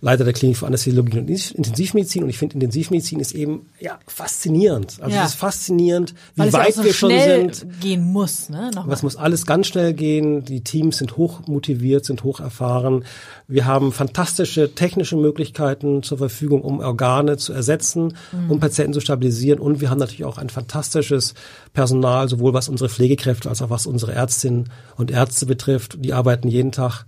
Leiter 0.00 0.24
der 0.24 0.32
Klinik 0.32 0.56
für 0.56 0.66
Anästhesiologie 0.66 1.18
und 1.18 1.30
Intensivmedizin 1.30 2.22
und 2.22 2.28
ich 2.28 2.38
finde 2.38 2.54
Intensivmedizin 2.54 3.20
ist 3.20 3.32
eben 3.32 3.66
ja 3.80 3.98
faszinierend. 4.06 4.98
Also 5.00 5.16
ja. 5.16 5.24
es 5.24 5.30
ist 5.30 5.38
faszinierend, 5.38 6.14
wie 6.34 6.40
Weil 6.42 6.52
weit 6.52 6.68
ja 6.68 6.72
so 6.72 6.84
wir 6.84 6.92
schon 6.92 7.10
sind. 7.10 7.80
gehen 7.80 8.04
muss, 8.04 8.48
ne? 8.48 8.70
Nochmal. 8.74 8.92
Was 8.92 9.02
muss 9.02 9.16
alles 9.16 9.46
ganz 9.46 9.68
schnell 9.68 9.94
gehen. 9.94 10.44
Die 10.44 10.62
Teams 10.62 10.98
sind 10.98 11.16
hoch 11.16 11.46
motiviert, 11.46 12.04
sind 12.04 12.24
hoch 12.24 12.40
erfahren. 12.40 13.04
Wir 13.48 13.64
haben 13.64 13.92
fantastische 13.92 14.74
technische 14.74 15.16
Möglichkeiten 15.16 16.02
zur 16.02 16.18
Verfügung, 16.18 16.62
um 16.62 16.80
Organe 16.80 17.36
zu 17.36 17.52
ersetzen, 17.52 18.14
mhm. 18.32 18.50
um 18.50 18.60
Patienten 18.60 18.92
zu 18.92 19.00
stabilisieren 19.00 19.60
und 19.60 19.80
wir 19.80 19.90
haben 19.90 19.98
natürlich 19.98 20.24
auch 20.24 20.38
ein 20.38 20.50
fantastisches 20.50 21.34
Personal, 21.72 22.28
sowohl 22.28 22.52
was 22.52 22.68
unsere 22.68 22.88
Pflegekräfte 22.90 23.48
als 23.48 23.62
auch 23.62 23.70
was 23.70 23.86
unsere 23.86 24.12
Ärztinnen 24.12 24.70
und 24.96 25.10
Ärzte 25.10 25.46
betrifft. 25.46 25.98
Die 26.04 26.12
arbeiten 26.12 26.48
jeden 26.48 26.72
Tag 26.72 27.04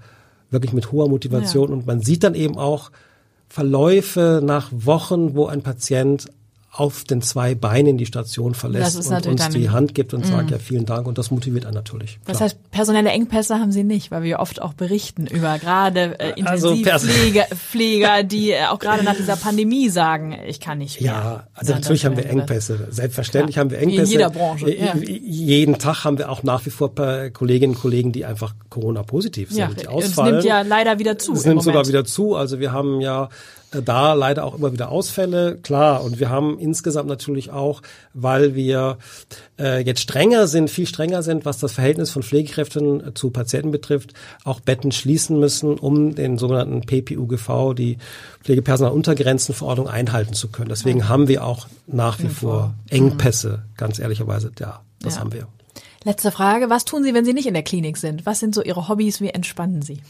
wirklich 0.51 0.73
mit 0.73 0.93
hoher 0.93 1.09
Motivation. 1.09 1.69
Ja. 1.69 1.75
Und 1.75 1.87
man 1.87 2.01
sieht 2.01 2.25
dann 2.25 2.35
eben 2.35 2.57
auch 2.57 2.91
Verläufe 3.49 4.41
nach 4.43 4.71
Wochen, 4.73 5.35
wo 5.35 5.47
ein 5.47 5.63
Patient 5.63 6.29
auf 6.71 7.05
den 7.05 7.23
zwei 7.23 7.55
Beinen 7.55 7.97
die 7.97 8.07
Station 8.07 8.55
verlässt 8.55 9.11
und 9.11 9.27
uns 9.27 9.49
die 9.49 9.71
Hand 9.71 9.95
gibt 9.95 10.13
und 10.13 10.25
mm. 10.25 10.29
sagt, 10.29 10.51
ja, 10.51 10.59
vielen 10.59 10.85
Dank. 10.85 11.07
Und 11.07 11.19
das 11.19 11.31
motiviert 11.31 11.65
einen 11.65 11.75
natürlich. 11.75 12.21
Das 12.27 12.41
heißt, 12.41 12.71
personelle 12.71 13.09
Engpässe 13.11 13.59
haben 13.59 13.73
Sie 13.73 13.85
nicht, 13.85 14.11
weil 14.11 14.23
wir 14.23 14.39
oft 14.39 14.61
auch 14.61 14.75
berichten 14.75 15.27
über 15.27 15.59
gerade 15.59 16.21
äh, 16.21 16.39
Intensivpfleger, 16.39 17.45
also 17.45 17.55
Pfleger, 17.57 18.23
die 18.23 18.53
äh, 18.53 18.67
auch 18.67 18.79
gerade 18.79 19.03
nach 19.03 19.17
dieser 19.17 19.37
Pandemie 19.37 19.89
sagen, 19.89 20.39
ich 20.47 20.61
kann 20.61 20.79
nicht 20.79 21.01
mehr. 21.01 21.13
Ja, 21.13 21.47
also 21.55 21.73
natürlich 21.73 22.05
haben 22.05 22.17
wir 22.17 22.27
Engpässe. 22.27 22.89
Selbstverständlich 22.91 23.55
Klar. 23.55 23.65
haben 23.65 23.71
wir 23.71 23.79
Engpässe. 23.79 24.03
In 24.03 24.11
jeder 24.11 24.31
Branche. 24.31 24.73
Ja. 24.73 24.95
Jeden 24.97 25.79
Tag 25.79 26.05
haben 26.05 26.19
wir 26.19 26.31
auch 26.31 26.43
nach 26.43 26.65
wie 26.67 26.71
vor 26.71 26.95
Kolleginnen 27.33 27.75
und 27.75 27.81
Kollegen, 27.81 28.13
die 28.13 28.25
einfach 28.25 28.55
Corona-positiv 28.69 29.49
sind, 29.49 29.59
ja, 29.59 29.69
die 29.69 29.89
ausfallen. 29.89 30.37
Es 30.37 30.45
nimmt 30.45 30.45
ja 30.45 30.63
leider 30.63 30.99
wieder 30.99 31.19
zu. 31.19 31.33
Es 31.33 31.47
nimmt 31.47 31.63
sogar 31.63 31.89
wieder 31.89 32.05
zu. 32.05 32.37
Also 32.37 32.61
wir 32.61 32.73
haben 32.73 33.01
ja 33.01 33.31
äh, 33.73 33.83
da 33.83 34.15
leider 34.15 34.45
auch 34.45 34.55
immer 34.55 34.73
wieder 34.73 34.91
Ausfälle, 34.91 35.59
klar. 35.63 36.03
Und 36.03 36.21
wir 36.21 36.31
haben 36.31 36.58
insgesamt 36.59 37.09
natürlich 37.09 37.51
auch, 37.51 37.83
weil 38.15 38.55
wir 38.55 38.99
äh, 39.59 39.83
jetzt 39.83 40.01
strenger 40.01 40.47
sind, 40.47 40.71
viel 40.71 40.87
strenger 40.87 41.23
sind, 41.23 41.45
was 41.45 41.59
das 41.59 41.73
Verhältnis 41.73 42.11
von 42.11 42.23
Pflegekräften 42.23 43.09
äh, 43.09 43.15
zu 43.15 43.31
Patienten 43.31 43.71
betrifft, 43.71 44.15
auch 44.45 44.61
Betten 44.61 44.93
schließen 44.93 45.39
müssen, 45.39 45.79
um 45.79 46.15
den 46.15 46.39
sogenannten 46.39 46.83
PPUGV, 46.83 47.75
die 47.75 47.99
Pflegepersonaluntergrenzenverordnung, 48.45 49.89
einhalten 49.89 50.35
zu 50.35 50.49
können. 50.49 50.69
Deswegen 50.69 51.01
ja. 51.01 51.09
haben 51.09 51.29
wir 51.29 51.45
auch 51.45 51.69
nach 51.87 52.19
wie 52.21 52.29
vor 52.29 52.75
Engpässe, 52.91 53.65
ganz 53.77 53.99
ehrlicherweise. 53.99 54.53
Ja, 54.59 54.81
das 55.01 55.15
ja. 55.15 55.21
haben 55.21 55.33
wir. 55.33 55.49
Letzte 56.05 56.31
Frage. 56.31 56.71
Was 56.71 56.85
tun 56.85 57.03
Sie, 57.03 57.13
wenn 57.13 57.25
Sie 57.25 57.35
nicht 57.35 57.47
in 57.47 57.55
der 57.55 57.63
Klinik 57.63 57.97
sind? 57.97 58.25
Was 58.25 58.41
sind 58.41 58.55
so 58.55 58.63
Ihre 58.63 58.89
Hobbys? 58.89 59.21
Wie 59.21 59.31
entspannen 59.31 59.83
Sie? 59.83 60.01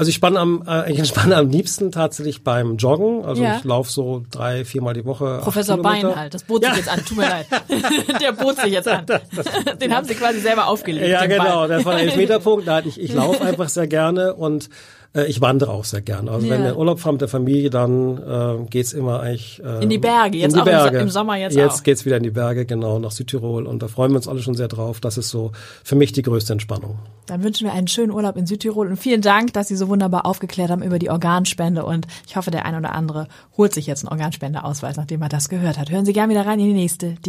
Also 0.00 0.08
ich 0.08 0.14
spanne 0.14 0.38
am, 0.38 0.64
äh, 0.66 0.90
ich 0.90 0.98
entspanne 0.98 1.36
am 1.36 1.50
liebsten 1.50 1.92
tatsächlich 1.92 2.42
beim 2.42 2.78
Joggen. 2.78 3.22
Also 3.22 3.42
ja. 3.42 3.58
ich 3.58 3.64
laufe 3.64 3.92
so 3.92 4.24
drei, 4.30 4.64
viermal 4.64 4.94
die 4.94 5.04
Woche. 5.04 5.40
Professor 5.42 5.76
Bein 5.76 6.16
halt, 6.16 6.32
das 6.32 6.44
bot 6.44 6.64
sich 6.64 6.72
ja. 6.72 6.78
jetzt 6.78 6.88
an, 6.88 7.04
tut 7.04 7.18
mir 7.18 7.28
leid. 7.28 7.46
Der 8.22 8.32
bot 8.32 8.56
sich 8.56 8.72
jetzt 8.72 8.88
an. 8.88 9.04
Den 9.78 9.94
haben 9.94 10.06
Sie 10.06 10.14
quasi 10.14 10.40
selber 10.40 10.68
aufgelegt. 10.68 11.06
Ja, 11.06 11.26
genau, 11.26 11.68
der 11.68 11.80
von 11.80 11.98
Elfmeterpunkt. 11.98 12.64
Nein, 12.64 12.84
ich, 12.86 12.98
ich 12.98 13.12
laufe 13.12 13.44
einfach 13.44 13.68
sehr 13.68 13.86
gerne 13.88 14.32
und 14.32 14.70
äh, 15.14 15.24
ich 15.26 15.40
wandere 15.40 15.72
auch 15.72 15.84
sehr 15.84 16.00
gern. 16.00 16.28
Also 16.28 16.46
ja. 16.46 16.54
wenn 16.54 16.64
wir 16.64 16.76
Urlaub 16.76 17.00
fahren 17.00 17.14
mit 17.14 17.20
der 17.20 17.28
Familie, 17.28 17.70
dann 17.70 18.18
äh, 18.18 18.66
geht's 18.68 18.92
immer 18.92 19.20
eigentlich 19.20 19.60
äh, 19.64 19.82
in 19.82 19.90
die 19.90 19.98
Berge. 19.98 20.38
Jetzt 20.38 20.54
die 20.54 20.60
auch 20.60 20.64
Berge. 20.64 20.98
im 20.98 21.10
Sommer 21.10 21.36
jetzt, 21.36 21.54
jetzt 21.54 21.64
auch. 21.64 21.70
Jetzt 21.72 21.84
geht's 21.84 22.04
wieder 22.04 22.16
in 22.16 22.22
die 22.22 22.30
Berge, 22.30 22.64
genau 22.64 22.98
nach 22.98 23.10
Südtirol 23.10 23.66
und 23.66 23.82
da 23.82 23.88
freuen 23.88 24.12
wir 24.12 24.16
uns 24.16 24.28
alle 24.28 24.40
schon 24.40 24.54
sehr 24.54 24.68
drauf. 24.68 25.00
Das 25.00 25.18
ist 25.18 25.28
so 25.28 25.52
für 25.84 25.96
mich 25.96 26.12
die 26.12 26.22
größte 26.22 26.52
Entspannung. 26.52 26.98
Dann 27.26 27.42
wünschen 27.42 27.66
wir 27.66 27.72
einen 27.72 27.88
schönen 27.88 28.12
Urlaub 28.12 28.36
in 28.36 28.46
Südtirol 28.46 28.88
und 28.88 28.96
vielen 28.96 29.20
Dank, 29.20 29.52
dass 29.52 29.68
Sie 29.68 29.76
so 29.76 29.88
wunderbar 29.88 30.26
aufgeklärt 30.26 30.70
haben 30.70 30.82
über 30.82 30.98
die 30.98 31.10
Organspende 31.10 31.84
und 31.84 32.06
ich 32.26 32.36
hoffe, 32.36 32.50
der 32.50 32.64
ein 32.64 32.76
oder 32.76 32.92
andere 32.92 33.28
holt 33.56 33.74
sich 33.74 33.86
jetzt 33.86 34.04
einen 34.04 34.12
Organspendeausweis, 34.12 34.96
nachdem 34.96 35.22
er 35.22 35.28
das 35.28 35.48
gehört 35.48 35.78
hat. 35.78 35.90
Hören 35.90 36.06
Sie 36.06 36.12
gerne 36.12 36.32
wieder 36.32 36.46
rein 36.46 36.58
in 36.60 36.66
die 36.66 36.72
nächste. 36.72 37.16
Die 37.24 37.28